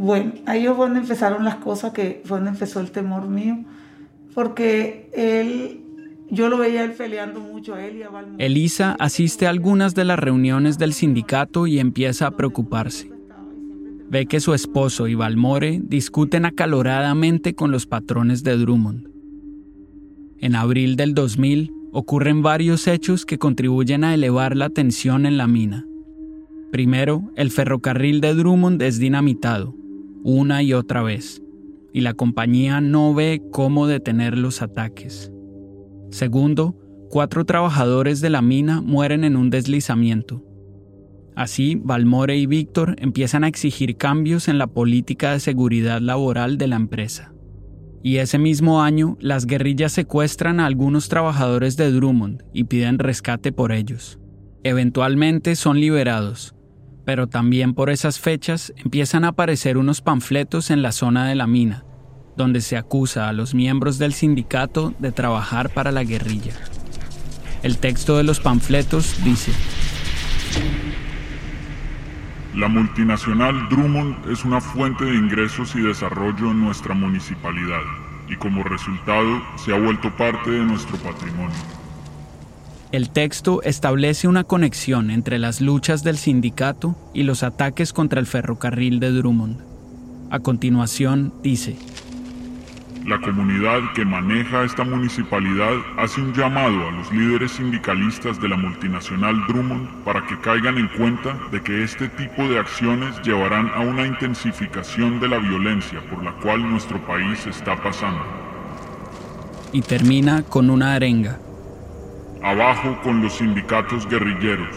Bueno, 0.00 0.32
ahí 0.46 0.64
fue 0.64 0.86
donde 0.86 1.00
empezaron 1.00 1.44
las 1.44 1.56
cosas, 1.56 1.92
que 1.92 2.22
fue 2.24 2.38
donde 2.38 2.52
empezó 2.52 2.80
el 2.80 2.90
temor 2.90 3.28
mío, 3.28 3.58
porque 4.34 5.10
él, 5.12 5.82
yo 6.30 6.48
lo 6.48 6.56
veía 6.56 6.84
él 6.84 6.92
peleando 6.92 7.38
mucho 7.38 7.74
a 7.74 7.84
él 7.84 7.98
y 7.98 8.02
a 8.02 8.08
Valmore. 8.08 8.42
Elisa 8.42 8.96
asiste 8.98 9.46
a 9.46 9.50
algunas 9.50 9.94
de 9.94 10.06
las 10.06 10.18
reuniones 10.18 10.78
del 10.78 10.94
sindicato 10.94 11.66
y 11.66 11.80
empieza 11.80 12.28
a 12.28 12.30
preocuparse. 12.30 13.10
Ve 14.08 14.24
que 14.24 14.40
su 14.40 14.54
esposo 14.54 15.06
y 15.06 15.14
Valmore 15.14 15.82
discuten 15.84 16.46
acaloradamente 16.46 17.54
con 17.54 17.70
los 17.70 17.84
patrones 17.84 18.42
de 18.42 18.56
Drummond. 18.56 19.06
En 20.38 20.54
abril 20.56 20.96
del 20.96 21.12
2000 21.12 21.74
ocurren 21.92 22.40
varios 22.40 22.88
hechos 22.88 23.26
que 23.26 23.36
contribuyen 23.36 24.04
a 24.04 24.14
elevar 24.14 24.56
la 24.56 24.70
tensión 24.70 25.26
en 25.26 25.36
la 25.36 25.46
mina. 25.46 25.84
Primero, 26.72 27.30
el 27.36 27.50
ferrocarril 27.50 28.22
de 28.22 28.34
Drummond 28.34 28.80
es 28.80 28.98
dinamitado, 28.98 29.74
una 30.22 30.62
y 30.62 30.72
otra 30.72 31.02
vez, 31.02 31.42
y 31.92 32.00
la 32.00 32.14
compañía 32.14 32.80
no 32.80 33.14
ve 33.14 33.42
cómo 33.50 33.86
detener 33.86 34.36
los 34.36 34.62
ataques. 34.62 35.32
Segundo, 36.10 36.76
cuatro 37.10 37.44
trabajadores 37.44 38.20
de 38.20 38.30
la 38.30 38.42
mina 38.42 38.80
mueren 38.80 39.24
en 39.24 39.36
un 39.36 39.50
deslizamiento. 39.50 40.44
Así, 41.36 41.76
Valmore 41.76 42.36
y 42.36 42.46
Víctor 42.46 42.96
empiezan 42.98 43.44
a 43.44 43.48
exigir 43.48 43.96
cambios 43.96 44.48
en 44.48 44.58
la 44.58 44.66
política 44.66 45.32
de 45.32 45.40
seguridad 45.40 46.00
laboral 46.00 46.58
de 46.58 46.66
la 46.66 46.76
empresa. 46.76 47.32
Y 48.02 48.16
ese 48.16 48.38
mismo 48.38 48.82
año, 48.82 49.16
las 49.20 49.46
guerrillas 49.46 49.92
secuestran 49.92 50.60
a 50.60 50.66
algunos 50.66 51.08
trabajadores 51.08 51.76
de 51.76 51.90
Drummond 51.92 52.42
y 52.52 52.64
piden 52.64 52.98
rescate 52.98 53.52
por 53.52 53.72
ellos. 53.72 54.18
Eventualmente 54.64 55.54
son 55.54 55.80
liberados, 55.80 56.54
pero 57.04 57.26
también 57.26 57.74
por 57.74 57.90
esas 57.90 58.20
fechas 58.20 58.72
empiezan 58.76 59.24
a 59.24 59.28
aparecer 59.28 59.78
unos 59.78 60.00
panfletos 60.00 60.70
en 60.70 60.82
la 60.82 60.92
zona 60.92 61.26
de 61.26 61.34
la 61.34 61.46
mina, 61.46 61.84
donde 62.36 62.60
se 62.60 62.76
acusa 62.76 63.28
a 63.28 63.32
los 63.32 63.54
miembros 63.54 63.98
del 63.98 64.12
sindicato 64.12 64.94
de 64.98 65.12
trabajar 65.12 65.70
para 65.70 65.92
la 65.92 66.04
guerrilla. 66.04 66.54
El 67.62 67.78
texto 67.78 68.16
de 68.16 68.24
los 68.24 68.40
panfletos 68.40 69.22
dice, 69.24 69.52
La 72.54 72.68
multinacional 72.68 73.68
Drummond 73.68 74.30
es 74.30 74.44
una 74.44 74.60
fuente 74.60 75.04
de 75.04 75.14
ingresos 75.14 75.74
y 75.76 75.80
desarrollo 75.80 76.50
en 76.50 76.60
nuestra 76.60 76.94
municipalidad 76.94 77.82
y 78.28 78.36
como 78.36 78.62
resultado 78.62 79.42
se 79.56 79.74
ha 79.74 79.78
vuelto 79.78 80.10
parte 80.16 80.50
de 80.50 80.64
nuestro 80.64 80.96
patrimonio. 80.98 81.79
El 82.92 83.10
texto 83.10 83.62
establece 83.62 84.26
una 84.26 84.42
conexión 84.42 85.12
entre 85.12 85.38
las 85.38 85.60
luchas 85.60 86.02
del 86.02 86.18
sindicato 86.18 86.96
y 87.14 87.22
los 87.22 87.44
ataques 87.44 87.92
contra 87.92 88.18
el 88.18 88.26
ferrocarril 88.26 88.98
de 88.98 89.12
Drummond. 89.12 89.60
A 90.30 90.40
continuación 90.40 91.32
dice, 91.40 91.76
La 93.06 93.20
comunidad 93.20 93.78
que 93.94 94.04
maneja 94.04 94.64
esta 94.64 94.82
municipalidad 94.82 95.72
hace 95.98 96.20
un 96.20 96.34
llamado 96.34 96.88
a 96.88 96.90
los 96.90 97.12
líderes 97.12 97.52
sindicalistas 97.52 98.40
de 98.40 98.48
la 98.48 98.56
multinacional 98.56 99.36
Drummond 99.46 100.02
para 100.02 100.26
que 100.26 100.36
caigan 100.40 100.76
en 100.76 100.88
cuenta 100.88 101.38
de 101.52 101.62
que 101.62 101.84
este 101.84 102.08
tipo 102.08 102.42
de 102.48 102.58
acciones 102.58 103.14
llevarán 103.22 103.70
a 103.72 103.82
una 103.82 104.04
intensificación 104.04 105.20
de 105.20 105.28
la 105.28 105.38
violencia 105.38 106.00
por 106.10 106.24
la 106.24 106.32
cual 106.38 106.68
nuestro 106.68 107.00
país 107.06 107.46
está 107.46 107.80
pasando. 107.80 108.24
Y 109.72 109.80
termina 109.80 110.42
con 110.42 110.70
una 110.70 110.94
arenga. 110.94 111.38
Abajo 112.42 112.98
con 113.02 113.20
los 113.20 113.34
sindicatos 113.34 114.08
guerrilleros. 114.08 114.74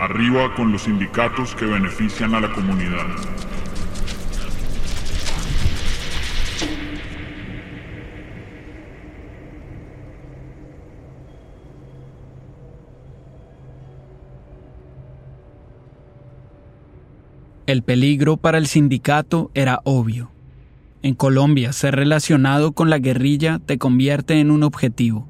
Arriba 0.00 0.52
con 0.56 0.72
los 0.72 0.82
sindicatos 0.82 1.54
que 1.54 1.64
benefician 1.64 2.34
a 2.34 2.40
la 2.40 2.52
comunidad. 2.52 3.06
El 17.66 17.82
peligro 17.82 18.38
para 18.38 18.58
el 18.58 18.66
sindicato 18.66 19.52
era 19.54 19.82
obvio. 19.84 20.32
En 21.02 21.14
Colombia, 21.14 21.72
ser 21.72 21.94
relacionado 21.94 22.72
con 22.72 22.90
la 22.90 22.98
guerrilla 22.98 23.60
te 23.64 23.78
convierte 23.78 24.40
en 24.40 24.50
un 24.50 24.64
objetivo. 24.64 25.28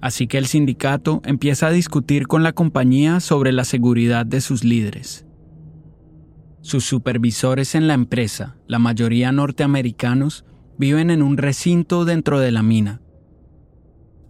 Así 0.00 0.26
que 0.26 0.38
el 0.38 0.46
sindicato 0.46 1.20
empieza 1.24 1.66
a 1.66 1.72
discutir 1.72 2.26
con 2.26 2.42
la 2.42 2.52
compañía 2.52 3.20
sobre 3.20 3.52
la 3.52 3.64
seguridad 3.64 4.24
de 4.24 4.40
sus 4.40 4.64
líderes. 4.64 5.26
Sus 6.62 6.84
supervisores 6.84 7.74
en 7.74 7.86
la 7.86 7.94
empresa, 7.94 8.56
la 8.66 8.78
mayoría 8.78 9.32
norteamericanos, 9.32 10.44
viven 10.78 11.10
en 11.10 11.22
un 11.22 11.36
recinto 11.36 12.04
dentro 12.04 12.40
de 12.40 12.50
la 12.50 12.62
mina. 12.62 13.00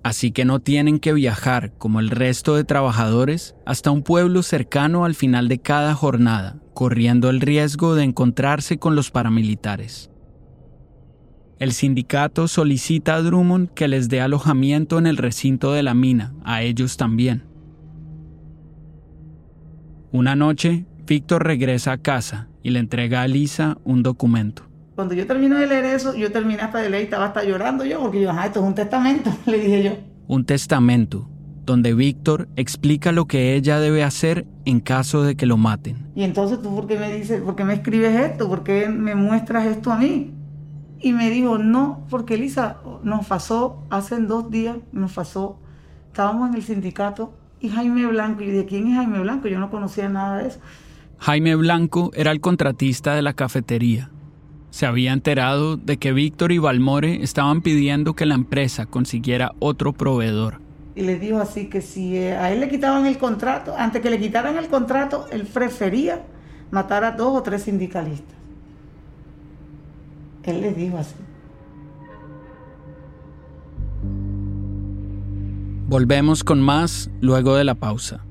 Así 0.02 0.33
que 0.33 0.44
no 0.44 0.61
tienen 0.61 0.98
que 0.98 1.12
viajar, 1.12 1.74
como 1.76 2.00
el 2.00 2.11
resto 2.11 2.56
de 2.56 2.64
trabajadores, 2.64 3.54
hasta 3.66 3.90
un 3.90 4.02
pueblo 4.02 4.42
cercano 4.42 5.04
al 5.04 5.14
final 5.14 5.48
de 5.48 5.61
cada 5.61 5.94
jornada, 5.94 6.56
corriendo 6.72 7.28
el 7.28 7.40
riesgo 7.40 7.94
de 7.94 8.04
encontrarse 8.04 8.78
con 8.78 8.96
los 8.96 9.11
paramilitares. 9.11 10.11
El 11.61 11.73
sindicato 11.73 12.49
solicita 12.49 13.16
a 13.16 13.20
Drummond 13.20 13.75
que 13.75 13.87
les 13.87 14.09
dé 14.09 14.23
alojamiento 14.23 14.99
en 14.99 15.07
el 15.07 15.18
recinto 15.18 15.75
de 15.75 15.83
la 15.83 15.92
mina, 15.92 16.33
a 16.42 16.62
ellos 16.62 16.96
también. 16.96 17.42
Una 20.11 20.35
noche, 20.37 20.87
Víctor 21.07 21.44
regresa 21.44 21.92
a 21.92 21.99
casa 21.99 22.49
y 22.62 22.70
le 22.70 22.79
entrega 22.79 23.20
a 23.20 23.29
Lisa 23.29 23.77
un 23.85 24.03
documento. 24.03 24.62
Cuando 24.94 25.12
yo 25.12 25.27
termino 25.27 25.59
de 25.59 25.66
leer 25.66 25.85
eso, 25.85 26.14
yo 26.16 26.33
terminé 26.33 26.62
hasta 26.62 26.79
de 26.79 26.88
leer 26.88 27.03
y 27.03 27.05
estaba 27.05 27.27
hasta 27.27 27.44
llorando 27.44 27.85
yo, 27.85 28.01
porque 28.01 28.23
yo, 28.23 28.31
ah, 28.31 28.46
esto 28.46 28.61
es 28.61 28.66
un 28.66 28.75
testamento, 28.75 29.31
le 29.44 29.59
dije 29.59 29.83
yo. 29.83 29.99
Un 30.29 30.46
testamento, 30.46 31.29
donde 31.66 31.92
Víctor 31.92 32.49
explica 32.57 33.12
lo 33.12 33.27
que 33.27 33.55
ella 33.55 33.79
debe 33.81 34.03
hacer 34.03 34.46
en 34.64 34.81
caso 34.81 35.25
de 35.25 35.37
que 35.37 35.44
lo 35.44 35.59
maten. 35.59 36.11
Y 36.14 36.23
entonces 36.23 36.62
tú, 36.62 36.75
¿por 36.75 36.87
qué 36.87 36.99
me 36.99 37.14
dices, 37.14 37.42
por 37.42 37.55
qué 37.55 37.64
me 37.64 37.75
escribes 37.75 38.18
esto? 38.18 38.49
¿Por 38.49 38.64
qué 38.64 38.88
me 38.88 39.14
muestras 39.14 39.66
esto 39.66 39.92
a 39.92 39.99
mí? 39.99 40.39
Y 41.01 41.13
me 41.13 41.31
dijo, 41.31 41.57
no, 41.59 42.05
porque 42.11 42.37
Lisa, 42.37 42.77
nos 43.03 43.27
pasó 43.27 43.83
hace 43.89 44.19
dos 44.21 44.51
días, 44.51 44.77
nos 44.93 45.13
pasó, 45.13 45.59
estábamos 46.09 46.51
en 46.51 46.57
el 46.57 46.63
sindicato 46.63 47.33
y 47.61 47.69
Jaime 47.69 48.07
Blanco, 48.07 48.43
y 48.43 48.51
dije, 48.51 48.67
¿quién 48.67 48.89
es 48.89 48.97
Jaime 48.97 49.21
Blanco? 49.21 49.49
Yo 49.49 49.59
no 49.59 49.71
conocía 49.71 50.09
nada 50.09 50.39
de 50.39 50.49
eso. 50.49 50.61
Jaime 51.19 51.55
Blanco 51.55 52.11
era 52.15 52.33
el 52.33 52.41
contratista 52.41 53.15
de 53.15 53.23
la 53.23 53.35
cafetería. 53.35 54.11
Se 54.71 54.87
había 54.87 55.13
enterado 55.13 55.77
de 55.77 55.99
que 55.99 56.13
Víctor 56.13 56.53
y 56.53 56.59
Balmore 56.59 57.23
estaban 57.23 57.61
pidiendo 57.61 58.15
que 58.15 58.25
la 58.25 58.35
empresa 58.35 58.87
consiguiera 58.87 59.53
otro 59.59 59.93
proveedor. 59.93 60.61
Y 60.95 61.03
le 61.03 61.19
dijo 61.19 61.39
así 61.39 61.67
que 61.67 61.83
si 61.83 62.17
eh, 62.17 62.37
a 62.37 62.51
él 62.53 62.61
le 62.61 62.69
quitaban 62.69 63.07
el 63.07 63.19
contrato, 63.19 63.75
antes 63.77 64.01
que 64.01 64.11
le 64.11 64.19
quitaran 64.19 64.57
el 64.57 64.69
contrato, 64.69 65.27
él 65.31 65.45
prefería 65.45 66.23
matar 66.71 67.05
a 67.05 67.13
dos 67.13 67.37
o 67.37 67.43
tres 67.43 67.63
sindicalistas. 67.65 68.39
Él 70.44 70.61
les 70.61 70.76
dijo 70.76 70.96
así. 70.96 71.14
Volvemos 75.88 76.44
con 76.44 76.61
más 76.61 77.11
luego 77.20 77.57
de 77.57 77.64
la 77.64 77.74
pausa. 77.74 78.24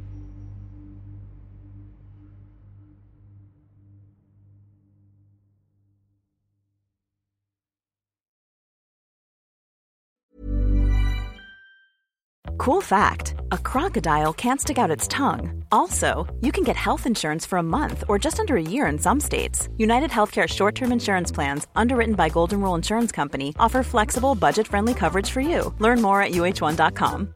Cool 12.69 12.81
fact 12.81 13.33
a 13.51 13.57
crocodile 13.57 14.31
can't 14.31 14.61
stick 14.61 14.77
out 14.77 14.91
its 14.91 15.07
tongue. 15.07 15.63
Also, 15.71 16.27
you 16.39 16.51
can 16.51 16.63
get 16.63 16.75
health 16.75 17.07
insurance 17.07 17.43
for 17.43 17.57
a 17.57 17.63
month 17.63 18.03
or 18.07 18.19
just 18.19 18.39
under 18.39 18.57
a 18.57 18.61
year 18.61 18.85
in 18.85 18.99
some 18.99 19.19
states. 19.19 19.67
United 19.79 20.11
Healthcare 20.11 20.47
short 20.47 20.75
term 20.75 20.91
insurance 20.91 21.31
plans, 21.33 21.65
underwritten 21.75 22.13
by 22.13 22.29
Golden 22.29 22.61
Rule 22.61 22.75
Insurance 22.75 23.11
Company, 23.11 23.55
offer 23.57 23.81
flexible, 23.81 24.35
budget 24.35 24.67
friendly 24.67 24.93
coverage 24.93 25.31
for 25.31 25.41
you. 25.41 25.73
Learn 25.79 25.99
more 25.99 26.21
at 26.21 26.33
uh1.com. 26.33 27.33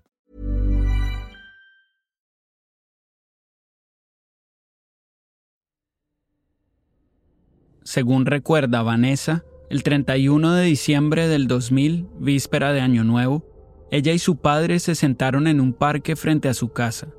Según 7.83 8.27
recuerda 8.27 8.83
Vanessa, 8.83 9.43
el 9.71 9.81
31 9.81 10.53
de 10.53 10.63
diciembre 10.65 11.27
del 11.27 11.47
2000, 11.47 12.07
víspera 12.19 12.71
de 12.71 12.81
Año 12.81 13.03
Nuevo, 13.03 13.52
ella 13.93 14.11
y 14.11 14.17
su 14.17 14.37
padre 14.37 14.79
se 14.79 14.95
sentaron 14.95 15.45
en 15.45 15.61
un 15.61 15.71
parque 15.71 16.15
frente 16.15 16.49
a 16.49 16.55
su 16.55 16.69
casa, 16.69 17.09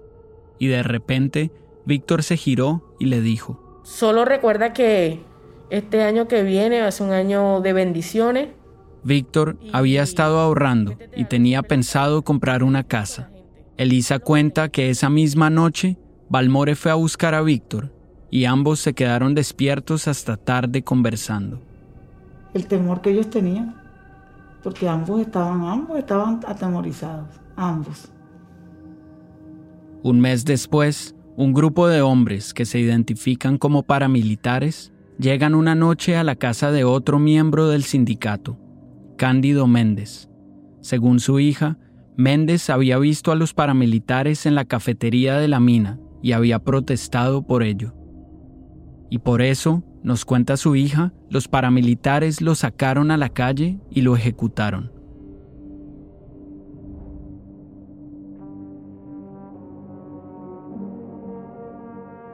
y 0.58 0.66
de 0.66 0.82
repente 0.82 1.52
Víctor 1.86 2.24
se 2.24 2.36
giró 2.36 2.96
y 2.98 3.04
le 3.04 3.20
dijo, 3.20 3.80
Solo 3.84 4.24
recuerda 4.24 4.72
que 4.72 5.20
este 5.70 6.02
año 6.02 6.26
que 6.26 6.42
viene 6.42 6.84
es 6.84 7.00
un 7.00 7.12
año 7.12 7.60
de 7.60 7.72
bendiciones. 7.72 8.48
Víctor 9.04 9.56
había 9.72 10.02
estado 10.02 10.40
ahorrando 10.40 10.98
y 11.14 11.26
tenía 11.26 11.62
pensado 11.62 12.22
comprar 12.22 12.64
una 12.64 12.82
casa. 12.82 13.30
Elisa 13.76 14.18
cuenta 14.18 14.68
que 14.68 14.90
esa 14.90 15.08
misma 15.08 15.50
noche, 15.50 15.96
Balmore 16.28 16.74
fue 16.74 16.90
a 16.90 16.96
buscar 16.96 17.34
a 17.34 17.42
Víctor 17.42 17.92
y 18.32 18.46
ambos 18.46 18.80
se 18.80 18.94
quedaron 18.94 19.36
despiertos 19.36 20.08
hasta 20.08 20.36
tarde 20.36 20.82
conversando. 20.82 21.62
El 22.52 22.66
temor 22.66 23.00
que 23.00 23.10
ellos 23.10 23.30
tenían, 23.30 23.83
porque 24.64 24.88
ambos 24.88 25.20
estaban, 25.20 25.62
ambos 25.62 25.98
estaban 25.98 26.40
atemorizados, 26.46 27.28
ambos. 27.54 28.10
Un 30.02 30.20
mes 30.20 30.46
después, 30.46 31.14
un 31.36 31.52
grupo 31.52 31.86
de 31.86 32.00
hombres 32.00 32.54
que 32.54 32.64
se 32.64 32.80
identifican 32.80 33.58
como 33.58 33.82
paramilitares 33.82 34.92
llegan 35.18 35.54
una 35.54 35.74
noche 35.74 36.16
a 36.16 36.24
la 36.24 36.36
casa 36.36 36.72
de 36.72 36.84
otro 36.84 37.18
miembro 37.18 37.68
del 37.68 37.84
sindicato, 37.84 38.58
Cándido 39.18 39.66
Méndez. 39.66 40.30
Según 40.80 41.20
su 41.20 41.40
hija, 41.40 41.76
Méndez 42.16 42.70
había 42.70 42.98
visto 42.98 43.32
a 43.32 43.36
los 43.36 43.52
paramilitares 43.52 44.46
en 44.46 44.54
la 44.54 44.64
cafetería 44.64 45.36
de 45.38 45.48
la 45.48 45.60
mina 45.60 46.00
y 46.22 46.32
había 46.32 46.58
protestado 46.58 47.46
por 47.46 47.62
ello. 47.62 47.92
Y 49.10 49.18
por 49.18 49.42
eso, 49.42 49.84
nos 50.04 50.26
cuenta 50.26 50.58
su 50.58 50.76
hija, 50.76 51.14
los 51.30 51.48
paramilitares 51.48 52.42
lo 52.42 52.54
sacaron 52.54 53.10
a 53.10 53.16
la 53.16 53.30
calle 53.30 53.80
y 53.90 54.02
lo 54.02 54.14
ejecutaron. 54.14 54.92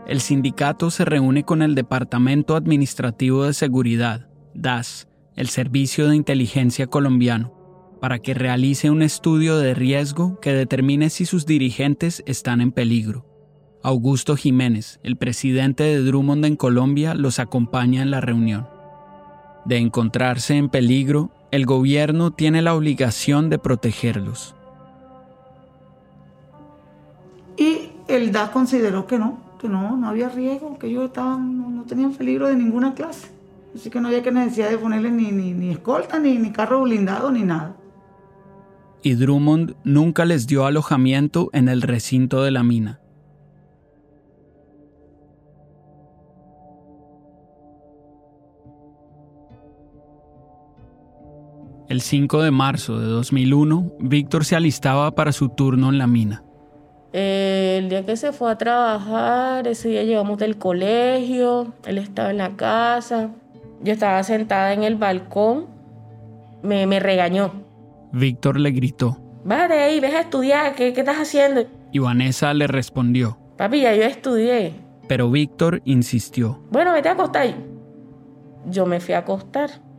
El 0.08 0.20
sindicato 0.20 0.90
se 0.90 1.04
reúne 1.04 1.44
con 1.44 1.62
el 1.62 1.76
Departamento 1.76 2.56
Administrativo 2.56 3.44
de 3.44 3.54
Seguridad, 3.54 4.28
DAS, 4.52 5.06
el 5.36 5.48
Servicio 5.48 6.08
de 6.08 6.16
Inteligencia 6.16 6.88
colombiano, 6.88 7.54
para 8.00 8.18
que 8.18 8.34
realice 8.34 8.90
un 8.90 9.02
estudio 9.02 9.58
de 9.58 9.74
riesgo 9.74 10.40
que 10.40 10.52
determine 10.52 11.08
si 11.08 11.24
sus 11.24 11.46
dirigentes 11.46 12.24
están 12.26 12.60
en 12.60 12.72
peligro. 12.72 13.29
Augusto 13.82 14.36
Jiménez, 14.36 15.00
el 15.02 15.16
presidente 15.16 15.84
de 15.84 16.02
Drummond 16.02 16.44
en 16.44 16.56
Colombia, 16.56 17.14
los 17.14 17.38
acompaña 17.38 18.02
en 18.02 18.10
la 18.10 18.20
reunión. 18.20 18.68
De 19.64 19.78
encontrarse 19.78 20.54
en 20.56 20.68
peligro, 20.68 21.30
el 21.50 21.64
gobierno 21.64 22.30
tiene 22.30 22.60
la 22.60 22.74
obligación 22.74 23.48
de 23.48 23.58
protegerlos. 23.58 24.54
Y 27.56 27.90
el 28.06 28.32
DAS 28.32 28.50
consideró 28.50 29.06
que 29.06 29.18
no, 29.18 29.38
que 29.58 29.68
no, 29.68 29.96
no 29.96 30.08
había 30.08 30.28
riesgo, 30.28 30.78
que 30.78 30.88
ellos 30.88 31.06
estaban, 31.06 31.76
no, 31.76 31.84
tenían 31.84 32.12
peligro 32.12 32.48
de 32.48 32.56
ninguna 32.56 32.94
clase. 32.94 33.28
Así 33.74 33.88
que 33.88 33.98
no 33.98 34.08
había 34.08 34.22
que 34.22 34.30
necesidad 34.30 34.68
de 34.68 34.76
ponerle 34.76 35.10
ni, 35.10 35.32
ni, 35.32 35.52
ni 35.54 35.70
escolta, 35.70 36.18
ni, 36.18 36.36
ni 36.36 36.50
carro 36.50 36.82
blindado, 36.82 37.30
ni 37.30 37.44
nada. 37.44 37.76
Y 39.02 39.14
Drummond 39.14 39.74
nunca 39.84 40.26
les 40.26 40.46
dio 40.46 40.66
alojamiento 40.66 41.48
en 41.54 41.70
el 41.70 41.80
recinto 41.80 42.42
de 42.42 42.50
la 42.50 42.62
mina. 42.62 42.99
El 51.90 52.02
5 52.02 52.44
de 52.44 52.52
marzo 52.52 53.00
de 53.00 53.06
2001, 53.06 53.94
Víctor 53.98 54.44
se 54.44 54.54
alistaba 54.54 55.10
para 55.16 55.32
su 55.32 55.48
turno 55.48 55.88
en 55.88 55.98
la 55.98 56.06
mina. 56.06 56.44
El 57.12 57.88
día 57.88 58.06
que 58.06 58.16
se 58.16 58.30
fue 58.30 58.52
a 58.52 58.56
trabajar, 58.56 59.66
ese 59.66 59.88
día 59.88 60.04
llegamos 60.04 60.38
del 60.38 60.56
colegio, 60.56 61.74
él 61.84 61.98
estaba 61.98 62.30
en 62.30 62.36
la 62.36 62.54
casa, 62.54 63.30
yo 63.82 63.92
estaba 63.92 64.22
sentada 64.22 64.72
en 64.72 64.84
el 64.84 64.94
balcón, 64.94 65.66
me, 66.62 66.86
me 66.86 67.00
regañó. 67.00 67.50
Víctor 68.12 68.60
le 68.60 68.70
gritó. 68.70 69.18
Vale, 69.44 69.82
ahí, 69.82 69.98
ves 69.98 70.14
a 70.14 70.20
estudiar, 70.20 70.76
¿qué, 70.76 70.92
¿qué 70.92 71.00
estás 71.00 71.16
haciendo? 71.16 71.64
Y 71.90 71.98
Vanessa 71.98 72.54
le 72.54 72.68
respondió. 72.68 73.36
Papi, 73.56 73.80
ya 73.80 73.96
yo 73.96 74.04
estudié. 74.04 74.74
Pero 75.08 75.28
Víctor 75.28 75.82
insistió. 75.84 76.62
Bueno, 76.70 76.92
vete 76.92 77.08
a 77.08 77.12
acostar. 77.14 77.52
Yo 78.66 78.86
me 78.86 79.00
fui 79.00 79.14
a 79.14 79.18
acostar. 79.18 79.89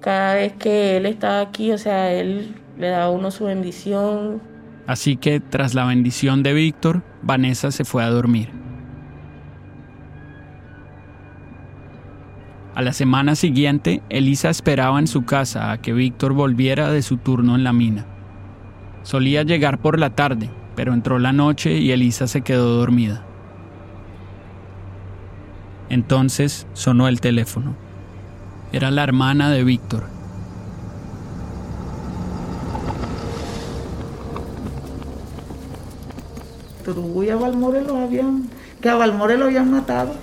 Cada 0.00 0.34
vez 0.34 0.54
que 0.54 0.96
él 0.96 1.04
estaba 1.04 1.42
aquí, 1.42 1.72
o 1.72 1.78
sea, 1.78 2.12
él 2.12 2.54
le 2.78 2.88
daba 2.88 3.04
a 3.04 3.10
uno 3.10 3.30
su 3.30 3.44
bendición. 3.44 4.40
Así 4.86 5.16
que 5.16 5.40
tras 5.40 5.74
la 5.74 5.84
bendición 5.84 6.42
de 6.42 6.54
Víctor, 6.54 7.02
Vanessa 7.22 7.70
se 7.70 7.84
fue 7.84 8.02
a 8.02 8.08
dormir. 8.08 8.48
A 12.74 12.82
la 12.82 12.94
semana 12.94 13.34
siguiente, 13.34 14.00
Elisa 14.08 14.48
esperaba 14.48 14.98
en 14.98 15.06
su 15.06 15.26
casa 15.26 15.70
a 15.70 15.82
que 15.82 15.92
Víctor 15.92 16.32
volviera 16.32 16.90
de 16.90 17.02
su 17.02 17.18
turno 17.18 17.54
en 17.54 17.64
la 17.64 17.74
mina. 17.74 18.06
Solía 19.02 19.42
llegar 19.42 19.82
por 19.82 19.98
la 19.98 20.10
tarde, 20.10 20.48
pero 20.76 20.94
entró 20.94 21.18
la 21.18 21.32
noche 21.32 21.76
y 21.76 21.92
Elisa 21.92 22.26
se 22.26 22.40
quedó 22.40 22.76
dormida. 22.76 23.26
Entonces 25.90 26.66
sonó 26.72 27.06
el 27.06 27.20
teléfono. 27.20 27.89
Era 28.72 28.92
la 28.92 29.02
hermana 29.02 29.50
de 29.50 29.64
Víctor. 29.64 30.04
Pero 36.84 37.22
y 37.22 37.30
a 37.30 37.36
Valmore 37.36 37.82
lo 37.82 37.96
habían, 37.96 38.48
que 38.80 38.88
a 38.88 38.94
Valmore 38.94 39.36
lo 39.36 39.46
habían 39.46 39.72
matado. 39.72 40.14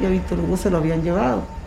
Y 0.00 0.06
a 0.06 0.08
Víctor 0.08 0.40
Hugo 0.40 0.56
se 0.56 0.70
lo 0.70 0.78
habían 0.78 1.02
llevado. 1.02 1.63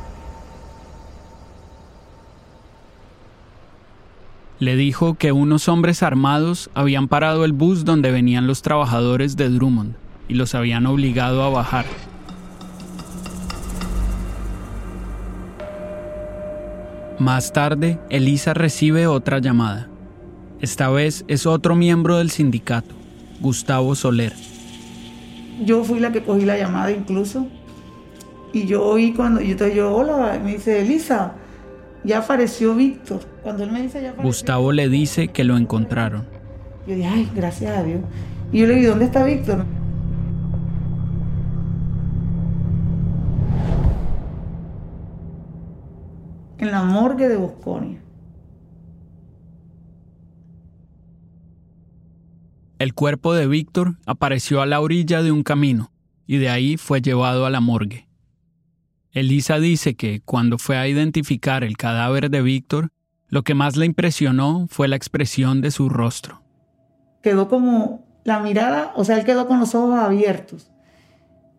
Le 4.60 4.76
dijo 4.76 5.14
que 5.14 5.32
unos 5.32 5.70
hombres 5.70 6.01
armados 6.01 6.72
habían 6.74 7.08
parado 7.08 7.45
el 7.45 7.53
bus 7.53 7.86
donde 7.86 8.12
venían 8.12 8.47
los 8.47 8.64
trabajadores 8.64 9.38
de 9.38 9.49
Drummond 9.49 9.93
y 10.28 10.34
los 10.34 10.55
habían 10.55 10.88
obligado 10.88 11.43
a 11.43 11.49
bajar. 11.49 11.86
Más 17.20 17.53
tarde, 17.53 17.99
Elisa 18.10 18.55
recibe 18.55 19.05
otra 19.05 19.38
llamada. 19.39 19.89
Esta 20.60 20.89
vez 20.89 21.24
es 21.28 21.45
otro 21.45 21.76
miembro 21.76 22.18
del 22.18 22.32
sindicato, 22.32 22.95
Gustavo 23.39 23.93
Soler. 23.93 24.34
Yo 25.64 25.84
fui 25.84 25.99
la 25.99 26.12
que 26.12 26.24
cogí 26.24 26.45
la 26.45 26.58
llamada 26.58 26.91
incluso. 26.91 27.47
Y 28.53 28.66
yo 28.66 28.84
oí 28.84 29.14
cuando 29.14 29.39
yo 29.41 29.55
te 29.55 29.76
yo, 29.76 29.93
hola, 29.93 30.39
me 30.43 30.53
dice, 30.53 30.82
Elisa, 30.82 31.34
ya 32.08 32.20
apareció 32.20 32.74
Víctor. 32.74 33.20
Cuando 33.43 33.64
él 33.64 33.72
me 33.72 33.82
dice 33.82 34.01
ya 34.01 34.10
apareció, 34.10 34.28
Gustavo 34.28 34.72
le 34.72 34.88
dice 34.89 35.28
que 35.28 35.43
lo 35.43 35.58
encontraron. 35.58 36.26
Yo 36.88 36.95
dije, 36.95 37.08
ay, 37.08 37.30
gracias 37.36 37.78
a 37.78 37.84
Dios. 37.84 37.99
Y 38.51 38.60
yo 38.60 38.68
le 38.68 38.76
dije, 38.76 38.88
¿dónde 38.88 39.05
está 39.05 39.26
Víctor? 39.26 39.66
En 46.60 46.72
la 46.72 46.82
morgue 46.84 47.28
de 47.28 47.36
Bosconia. 47.36 48.01
El 52.80 52.93
cuerpo 52.93 53.34
de 53.34 53.47
Víctor 53.47 53.97
apareció 54.05 54.62
a 54.62 54.66
la 54.66 54.80
orilla 54.80 55.22
de 55.22 55.32
un 55.32 55.43
camino 55.43 55.91
y 56.26 56.38
de 56.38 56.49
ahí 56.49 56.78
fue 56.78 57.01
llevado 57.01 57.45
a 57.45 57.49
la 57.49 57.60
morgue. 57.60 58.07
Elisa 59.20 59.57
dice 59.57 59.95
que 59.95 60.22
cuando 60.22 60.59
fue 60.59 60.78
a 60.78 60.88
identificar 60.88 61.63
el 61.63 61.76
cadáver 61.76 62.30
de 62.30 62.43
Víctor, 62.43 62.91
lo 63.30 63.41
que 63.41 63.55
más 63.55 63.76
le 63.76 63.88
impresionó 63.88 64.68
fue 64.70 64.88
la 64.88 64.95
expresión 64.95 65.59
de 65.59 65.72
su 65.72 65.89
rostro. 65.89 66.43
Quedó 67.24 67.49
como 67.49 68.05
la 68.24 68.39
mirada, 68.41 68.93
o 68.95 69.03
sea, 69.03 69.18
él 69.18 69.26
quedó 69.26 69.47
con 69.47 69.59
los 69.59 69.74
ojos 69.74 69.97
abiertos. 69.97 70.72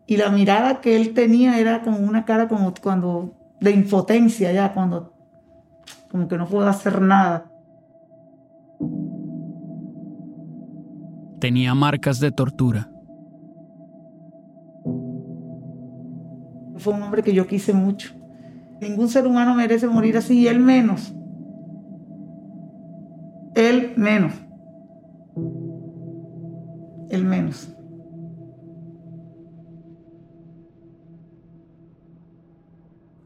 Y 0.07 0.15
la 0.15 0.29
mirada 0.29 0.79
que 0.79 0.95
él 0.95 1.13
tenía 1.13 1.59
era 1.59 1.81
como 1.81 1.97
una 1.97 2.23
cara 2.23 2.47
como 2.47 2.73
cuando 2.81 3.33
de 3.59 3.71
impotencia 3.71 4.53
ya, 4.53 4.71
cuando 4.71 5.13
como 6.09 6.29
que 6.29 6.37
no 6.37 6.47
puedo 6.47 6.65
hacer 6.65 7.01
nada. 7.01 7.51
Tenía 11.41 11.75
marcas 11.75 12.21
de 12.21 12.31
tortura. 12.31 12.89
Fue 16.79 16.93
un 16.93 17.03
hombre 17.03 17.23
que 17.23 17.33
yo 17.33 17.45
quise 17.45 17.73
mucho. 17.73 18.13
Ningún 18.81 19.09
ser 19.09 19.27
humano 19.27 19.53
merece 19.53 19.87
morir 19.87 20.17
así, 20.17 20.39
y 20.39 20.47
él 20.47 20.59
menos. 20.59 21.13
Él 23.55 23.93
menos. 23.97 24.33
Él 27.09 27.25
menos. 27.25 27.67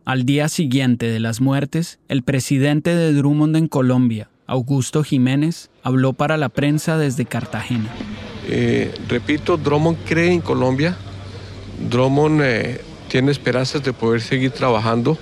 Al 0.05 0.25
día 0.25 0.49
siguiente 0.49 1.05
de 1.05 1.19
las 1.19 1.39
muertes, 1.39 1.99
el 2.07 2.23
presidente 2.23 2.93
de 2.93 3.13
Drummond 3.13 3.55
en 3.55 3.67
Colombia, 3.67 4.29
Augusto 4.47 5.03
Jiménez, 5.03 5.69
habló 5.81 6.13
para 6.13 6.35
la 6.35 6.49
prensa 6.49 6.97
desde 6.97 7.25
Cartagena. 7.25 7.89
Eh, 8.49 8.93
repito, 9.07 9.55
Drummond 9.55 9.97
cree 10.05 10.33
en 10.33 10.41
Colombia. 10.41 10.97
Drummond 11.89 12.41
eh, 12.43 12.81
tiene 13.13 13.31
esperanzas 13.31 13.83
de 13.83 13.93
poder 13.93 14.21
seguir 14.21 14.49
trabajando. 14.49 15.19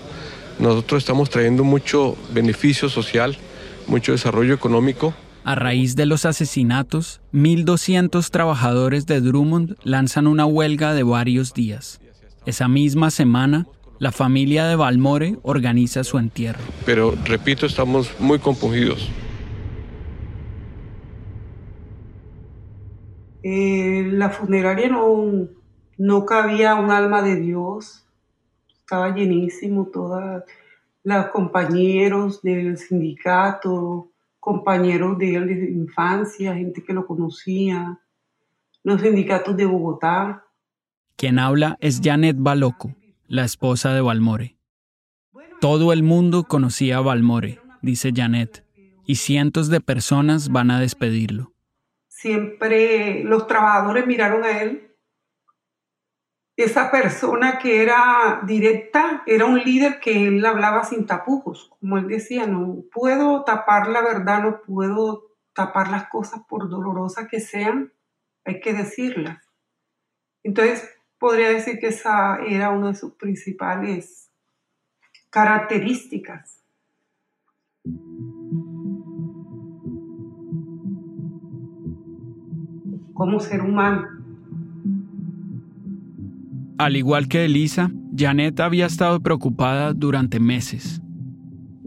Nosotros 0.60 1.04
estamos 1.04 1.30
trayendo 1.30 1.66
mucho 1.66 2.16
beneficio 2.34 2.88
social, 2.88 3.36
mucho 3.86 4.14
desarrollo 4.14 4.54
económico. 4.54 5.14
A 5.44 5.56
raíz 5.56 5.98
de 5.98 6.06
los 6.06 6.24
asesinatos, 6.24 7.20
1.200 7.34 8.30
trabajadores 8.30 9.08
de 9.08 9.20
Drummond 9.20 9.76
lanzan 9.84 10.28
una 10.28 10.46
huelga 10.46 10.94
de 10.94 11.04
varios 11.04 11.54
días. 11.54 12.00
Esa 12.46 12.70
misma 12.70 13.12
semana, 13.12 13.68
la 14.00 14.14
familia 14.14 14.68
de 14.68 14.78
Balmore 14.78 15.36
organiza 15.42 16.06
su 16.06 16.18
entierro. 16.18 16.62
Pero, 16.86 17.14
repito, 17.26 17.66
estamos 17.66 18.10
muy 18.20 18.40
compungidos. 18.40 19.10
Eh, 23.44 24.08
la 24.14 24.30
funeraria 24.30 24.88
no, 24.88 25.50
no 26.02 26.26
cabía 26.26 26.74
un 26.74 26.90
alma 26.90 27.22
de 27.22 27.36
Dios. 27.36 28.04
Estaba 28.74 29.14
llenísimo, 29.14 29.86
todos 29.86 30.42
los 31.04 31.26
compañeros 31.28 32.42
del 32.42 32.80
sindicato, 32.80 34.10
compañeros 34.40 35.20
de 35.20 35.36
él 35.36 35.48
de 35.48 35.70
infancia, 35.70 36.56
gente 36.56 36.84
que 36.84 36.94
lo 36.94 37.06
conocía, 37.06 38.00
los 38.84 39.02
sindicatos 39.02 39.56
de 39.56 39.66
Bogotá. 39.66 40.44
Quien 41.18 41.38
habla 41.38 41.78
es 41.80 42.02
Janet 42.04 42.38
Baloco, 42.40 42.96
la 43.28 43.46
esposa 43.46 43.94
de 43.94 44.02
Balmore. 44.02 44.58
Todo 45.60 45.94
el 45.94 46.02
mundo 46.02 46.46
conocía 46.46 46.98
a 46.98 47.02
Balmore, 47.02 47.60
dice 47.84 48.12
Janet, 48.12 48.66
y 49.06 49.16
cientos 49.18 49.70
de 49.70 49.82
personas 49.82 50.50
van 50.50 50.72
a 50.72 50.80
despedirlo. 50.80 51.54
Siempre 52.08 53.24
los 53.24 53.46
trabajadores 53.46 54.08
miraron 54.08 54.44
a 54.44 54.64
él. 54.64 54.91
Esa 56.62 56.92
persona 56.92 57.58
que 57.58 57.82
era 57.82 58.42
directa 58.46 59.24
era 59.26 59.46
un 59.46 59.58
líder 59.58 60.00
que 60.00 60.28
él 60.28 60.46
hablaba 60.46 60.84
sin 60.84 61.08
tapujos. 61.08 61.72
Como 61.80 61.98
él 61.98 62.08
decía, 62.08 62.46
no 62.46 62.84
puedo 62.94 63.44
tapar 63.44 63.88
la 63.88 64.04
verdad, 64.04 64.44
no 64.44 64.62
puedo 64.62 65.32
tapar 65.54 65.90
las 65.90 66.08
cosas 66.10 66.42
por 66.48 66.70
dolorosas 66.70 67.28
que 67.28 67.40
sean, 67.40 67.92
hay 68.46 68.60
que 68.60 68.74
decirlas. 68.74 69.44
Entonces, 70.44 70.88
podría 71.18 71.50
decir 71.50 71.80
que 71.80 71.88
esa 71.88 72.38
era 72.46 72.70
una 72.70 72.90
de 72.90 72.96
sus 72.96 73.14
principales 73.14 74.30
características. 75.32 76.62
Como 83.16 83.40
ser 83.40 83.62
humano. 83.62 84.21
Al 86.82 86.96
igual 86.96 87.28
que 87.28 87.46
Elisa, 87.46 87.92
Janet 88.18 88.60
había 88.60 88.88
estado 88.88 89.20
preocupada 89.22 89.94
durante 89.94 90.40
meses. 90.40 91.00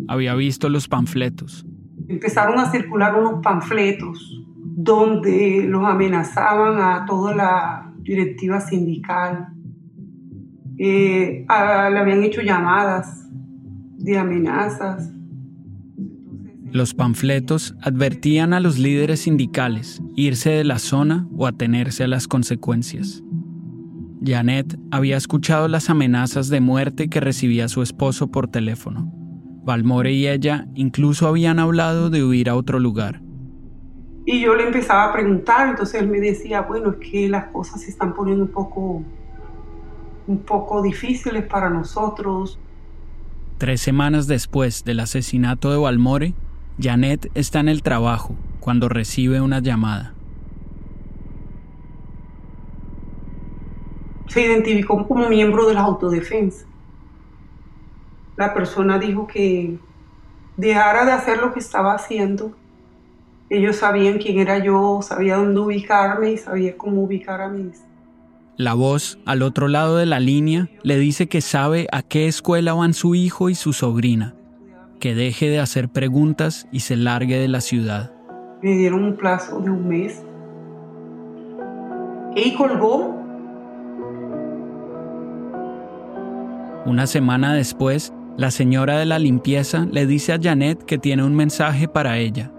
Había 0.07 0.37
visto 0.37 0.69
los 0.69 0.87
panfletos. 0.87 1.67
Empezaron 2.07 2.61
a 2.61 2.71
circular 2.71 3.19
unos 3.19 3.41
panfletos 3.43 4.41
donde 4.77 5.67
los 5.69 5.85
amenazaban 5.85 6.81
a 6.81 7.07
toda 7.07 7.35
la 7.35 7.93
directiva 8.03 8.61
sindical. 8.61 9.49
Eh, 10.79 11.45
a- 11.49 11.91
le 11.91 11.99
habían 11.99 12.23
hecho 12.23 12.41
llamadas 12.43 13.29
de 13.99 14.17
amenazas. 14.17 15.11
Los 16.71 16.95
panfletos 16.95 17.75
advertían 17.83 18.53
a 18.53 18.61
los 18.61 18.79
líderes 18.79 19.21
sindicales 19.23 20.01
irse 20.15 20.51
de 20.51 20.63
la 20.63 20.79
zona 20.79 21.27
o 21.37 21.49
atenerse 21.49 22.05
a 22.05 22.09
las 22.09 22.29
consecuencias. 22.29 23.24
Janet 24.25 24.79
había 24.91 25.17
escuchado 25.17 25.69
las 25.69 25.91
amenazas 25.91 26.49
de 26.49 26.61
muerte 26.61 27.09
que 27.09 27.21
recibía 27.21 27.69
su 27.69 27.83
esposo 27.83 28.29
por 28.29 28.49
teléfono. 28.49 29.13
Balmore 29.65 30.13
y 30.13 30.29
ella 30.29 30.67
incluso 30.75 31.27
habían 31.27 31.59
hablado 31.59 32.11
de 32.11 32.25
huir 32.25 32.49
a 32.49 32.57
otro 32.57 32.79
lugar. 32.79 33.21
Y 34.27 34.41
yo 34.41 34.55
le 34.55 34.67
empezaba 34.67 35.05
a 35.05 35.13
preguntar, 35.13 35.69
entonces 35.69 36.01
él 36.01 36.09
me 36.09 36.21
decía, 36.21 36.63
bueno, 36.63 36.93
es 36.93 37.11
que 37.11 37.29
las 37.29 37.47
cosas 37.49 37.83
se 37.83 37.91
están 37.91 38.15
poniendo 38.15 38.45
un 38.45 38.51
poco, 38.51 39.03
un 40.27 40.39
poco 40.39 40.83
difíciles 40.83 41.45
para 41.45 41.69
nosotros. 41.69 42.59
Tres 43.59 43.83
semanas 43.83 44.27
después 44.27 44.85
del 44.85 45.01
asesinato 45.01 45.71
de 45.71 45.77
Balmore, 45.77 46.35
Janet 46.81 47.31
está 47.35 47.61
en 47.61 47.69
el 47.69 47.83
trabajo 47.83 48.35
cuando 48.61 48.89
recibe 48.89 49.43
una 49.43 49.61
llamada. 49.61 50.14
Se 54.27 54.43
identificó 54.43 55.07
como 55.07 55.29
miembro 55.29 55.67
de 55.67 55.75
la 55.75 55.83
autodefensa. 55.83 56.67
La 58.37 58.53
persona 58.53 58.99
dijo 58.99 59.27
que 59.27 59.79
dejara 60.57 61.05
de 61.05 61.13
hacer 61.13 61.39
lo 61.39 61.53
que 61.53 61.61
estaba 61.61 61.95
haciendo. 61.95 62.53
Ellos 63.51 63.77
sabían 63.77 64.19
quién 64.19 64.39
era 64.39 64.59
yo, 64.59 65.01
sabía 65.03 65.37
dónde 65.37 65.61
ubicarme 65.61 66.33
y 66.33 66.39
sabía 66.39 66.77
cómo 66.77 67.03
ubicar 67.03 67.41
a 67.41 67.49
mis. 67.49 67.83
La 68.57 68.75
voz 68.75 69.19
al 69.27 69.43
otro 69.43 69.67
lado 69.69 69.97
de 69.97 70.07
la 70.07 70.21
línea 70.21 70.69
le 70.83 70.97
dice 70.97 71.29
que 71.29 71.41
sabe 71.41 71.89
a 71.93 72.03
qué 72.03 72.29
escuela 72.29 72.73
van 72.73 72.95
su 72.95 73.15
hijo 73.15 73.51
y 73.51 73.55
su 73.55 73.73
sobrina, 73.73 74.35
que 75.01 75.15
deje 75.15 75.49
de 75.49 75.59
hacer 75.59 75.89
preguntas 75.89 76.69
y 76.71 76.81
se 76.81 76.97
largue 76.97 77.39
de 77.39 77.49
la 77.49 77.61
ciudad. 77.61 78.13
Me 78.63 78.77
dieron 78.77 79.05
un 79.05 79.17
plazo 79.17 79.61
de 79.61 79.71
un 79.71 79.89
mes. 79.89 80.23
Y 82.37 82.55
colgó. 82.55 83.24
Una 86.87 87.07
semana 87.07 87.55
después, 87.55 88.13
la 88.37 88.51
señora 88.51 88.99
de 88.99 89.07
la 89.07 89.19
limpieza 89.19 89.87
le 89.91 90.07
dice 90.07 90.35
a 90.35 90.39
Janet 90.41 90.85
que 90.85 90.99
tiene 90.99 91.25
un 91.25 91.35
mensaje 91.35 91.89
para 91.89 92.19
ella. 92.19 92.53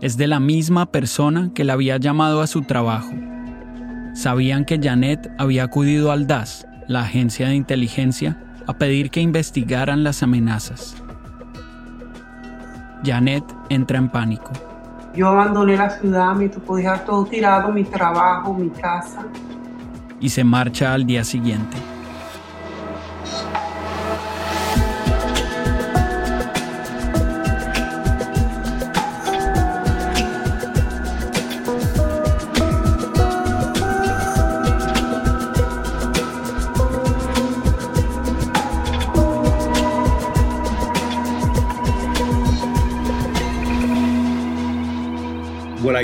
Es 0.00 0.16
de 0.16 0.26
la 0.26 0.40
misma 0.40 0.86
persona 0.86 1.52
que 1.54 1.62
la 1.62 1.74
había 1.74 1.96
llamado 1.98 2.40
a 2.40 2.48
su 2.48 2.62
trabajo. 2.62 3.12
Sabían 4.14 4.64
que 4.64 4.80
Janet 4.82 5.30
había 5.38 5.62
acudido 5.62 6.10
al 6.10 6.26
DAS, 6.26 6.66
la 6.88 7.02
agencia 7.02 7.46
de 7.46 7.54
inteligencia, 7.54 8.42
a 8.66 8.76
pedir 8.76 9.10
que 9.10 9.20
investigaran 9.20 10.02
las 10.02 10.24
amenazas. 10.24 10.96
Janet 13.04 13.44
entra 13.68 13.98
en 13.98 14.08
pánico. 14.08 14.50
Yo 15.14 15.28
abandoné 15.28 15.76
la 15.76 15.90
ciudad, 15.90 16.34
me 16.34 16.48
tocó 16.48 16.74
dejar 16.74 17.04
todo 17.04 17.24
tirado, 17.24 17.70
mi 17.70 17.84
trabajo, 17.84 18.52
mi 18.52 18.70
casa. 18.70 19.24
Y 20.20 20.28
se 20.28 20.42
marcha 20.42 20.92
al 20.92 21.06
día 21.06 21.22
siguiente. 21.22 21.76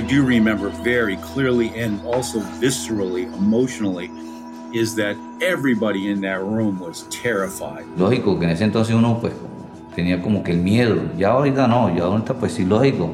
Do 0.06 0.24
remember 0.24 0.68
very 0.82 1.16
clearly 1.16 1.68
and 1.76 2.00
also 2.06 2.40
viscerally, 2.60 3.24
emotionally, 3.38 4.10
is 4.72 4.94
that 4.96 5.16
everybody 5.40 6.10
in 6.10 6.20
that 6.20 6.40
room 6.40 6.78
was 6.78 7.04
terrified. 7.10 7.84
Lógico 7.96 8.38
que 8.38 8.46
en 8.46 8.50
ese 8.50 8.64
entonces 8.64 8.94
uno 8.94 9.18
pues 9.20 9.32
tenía 9.94 10.22
como 10.22 10.42
que 10.42 10.52
el 10.52 10.58
miedo. 10.58 10.96
Ya 11.16 11.30
ahorita 11.30 11.66
no, 11.66 11.94
ya 11.94 12.04
ahorita 12.04 12.34
pues 12.34 12.52
sí 12.52 12.64
lógico 12.64 13.12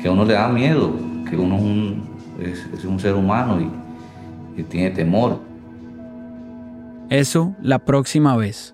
que 0.00 0.08
a 0.08 0.12
uno 0.12 0.24
le 0.24 0.34
da 0.34 0.48
miedo, 0.48 0.92
que 1.28 1.36
uno 1.36 1.56
es 1.56 1.62
un, 1.62 2.02
es, 2.40 2.66
es 2.78 2.84
un 2.84 2.98
ser 2.98 3.14
humano 3.14 3.60
y, 3.60 4.60
y 4.60 4.64
tiene 4.64 4.90
temor. 4.90 5.40
Eso 7.10 7.54
la 7.60 7.78
próxima 7.78 8.36
vez. 8.36 8.71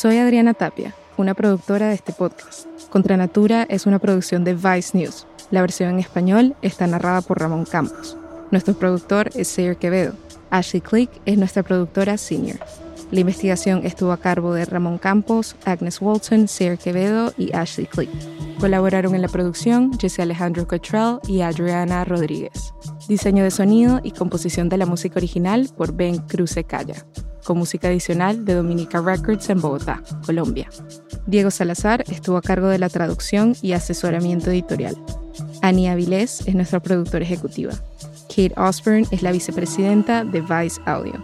Soy 0.00 0.18
Adriana 0.18 0.54
Tapia, 0.54 0.94
una 1.16 1.34
productora 1.34 1.88
de 1.88 1.94
este 1.94 2.12
podcast. 2.12 2.68
Contra 2.88 3.16
Natura 3.16 3.66
es 3.68 3.84
una 3.84 3.98
producción 3.98 4.44
de 4.44 4.54
Vice 4.54 4.96
News. 4.96 5.26
La 5.50 5.60
versión 5.60 5.90
en 5.90 5.98
español 5.98 6.54
está 6.62 6.86
narrada 6.86 7.20
por 7.20 7.40
Ramón 7.40 7.64
Campos. 7.64 8.16
Nuestro 8.52 8.74
productor 8.74 9.30
es 9.34 9.48
Sayer 9.48 9.76
Quevedo. 9.76 10.12
Ashley 10.50 10.82
Click 10.82 11.10
es 11.26 11.36
nuestra 11.36 11.64
productora 11.64 12.16
senior. 12.16 12.60
La 13.10 13.18
investigación 13.18 13.84
estuvo 13.84 14.12
a 14.12 14.18
cargo 14.18 14.54
de 14.54 14.66
Ramón 14.66 14.98
Campos, 14.98 15.56
Agnes 15.64 16.00
Walton, 16.00 16.46
Sayer 16.46 16.78
Quevedo 16.78 17.32
y 17.36 17.52
Ashley 17.52 17.88
Click. 17.88 18.10
Colaboraron 18.60 19.16
en 19.16 19.22
la 19.22 19.28
producción 19.28 19.98
Jesse 19.98 20.20
Alejandro 20.20 20.68
Cottrell 20.68 21.18
y 21.26 21.40
Adriana 21.40 22.04
Rodríguez. 22.04 22.72
Diseño 23.08 23.42
de 23.42 23.50
sonido 23.50 23.98
y 24.04 24.12
composición 24.12 24.68
de 24.68 24.78
la 24.78 24.86
música 24.86 25.18
original 25.18 25.68
por 25.76 25.92
Ben 25.92 26.18
Cruce 26.18 26.62
Calla 26.62 27.04
con 27.48 27.56
música 27.56 27.88
adicional 27.88 28.44
de 28.44 28.52
Dominica 28.52 29.00
Records 29.00 29.48
en 29.48 29.58
Bogotá, 29.58 30.02
Colombia. 30.26 30.68
Diego 31.26 31.50
Salazar 31.50 32.04
estuvo 32.10 32.36
a 32.36 32.42
cargo 32.42 32.68
de 32.68 32.78
la 32.78 32.90
traducción 32.90 33.54
y 33.62 33.72
asesoramiento 33.72 34.50
editorial. 34.50 34.94
Annie 35.62 35.88
Avilés 35.88 36.46
es 36.46 36.54
nuestra 36.54 36.78
productora 36.78 37.24
ejecutiva. 37.24 37.72
Kate 38.28 38.52
Osborne 38.58 39.06
es 39.12 39.22
la 39.22 39.32
vicepresidenta 39.32 40.24
de 40.24 40.42
Vice 40.42 40.78
Audio. 40.84 41.14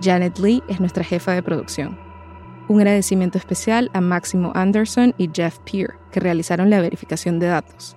Janet 0.00 0.38
Lee 0.38 0.62
es 0.68 0.78
nuestra 0.78 1.02
jefa 1.02 1.32
de 1.32 1.42
producción. 1.42 1.98
Un 2.68 2.78
agradecimiento 2.78 3.36
especial 3.36 3.90
a 3.92 4.00
Máximo 4.00 4.52
Anderson 4.54 5.16
y 5.18 5.30
Jeff 5.34 5.58
Peer, 5.68 5.94
que 6.12 6.20
realizaron 6.20 6.70
la 6.70 6.80
verificación 6.80 7.40
de 7.40 7.48
datos. 7.48 7.96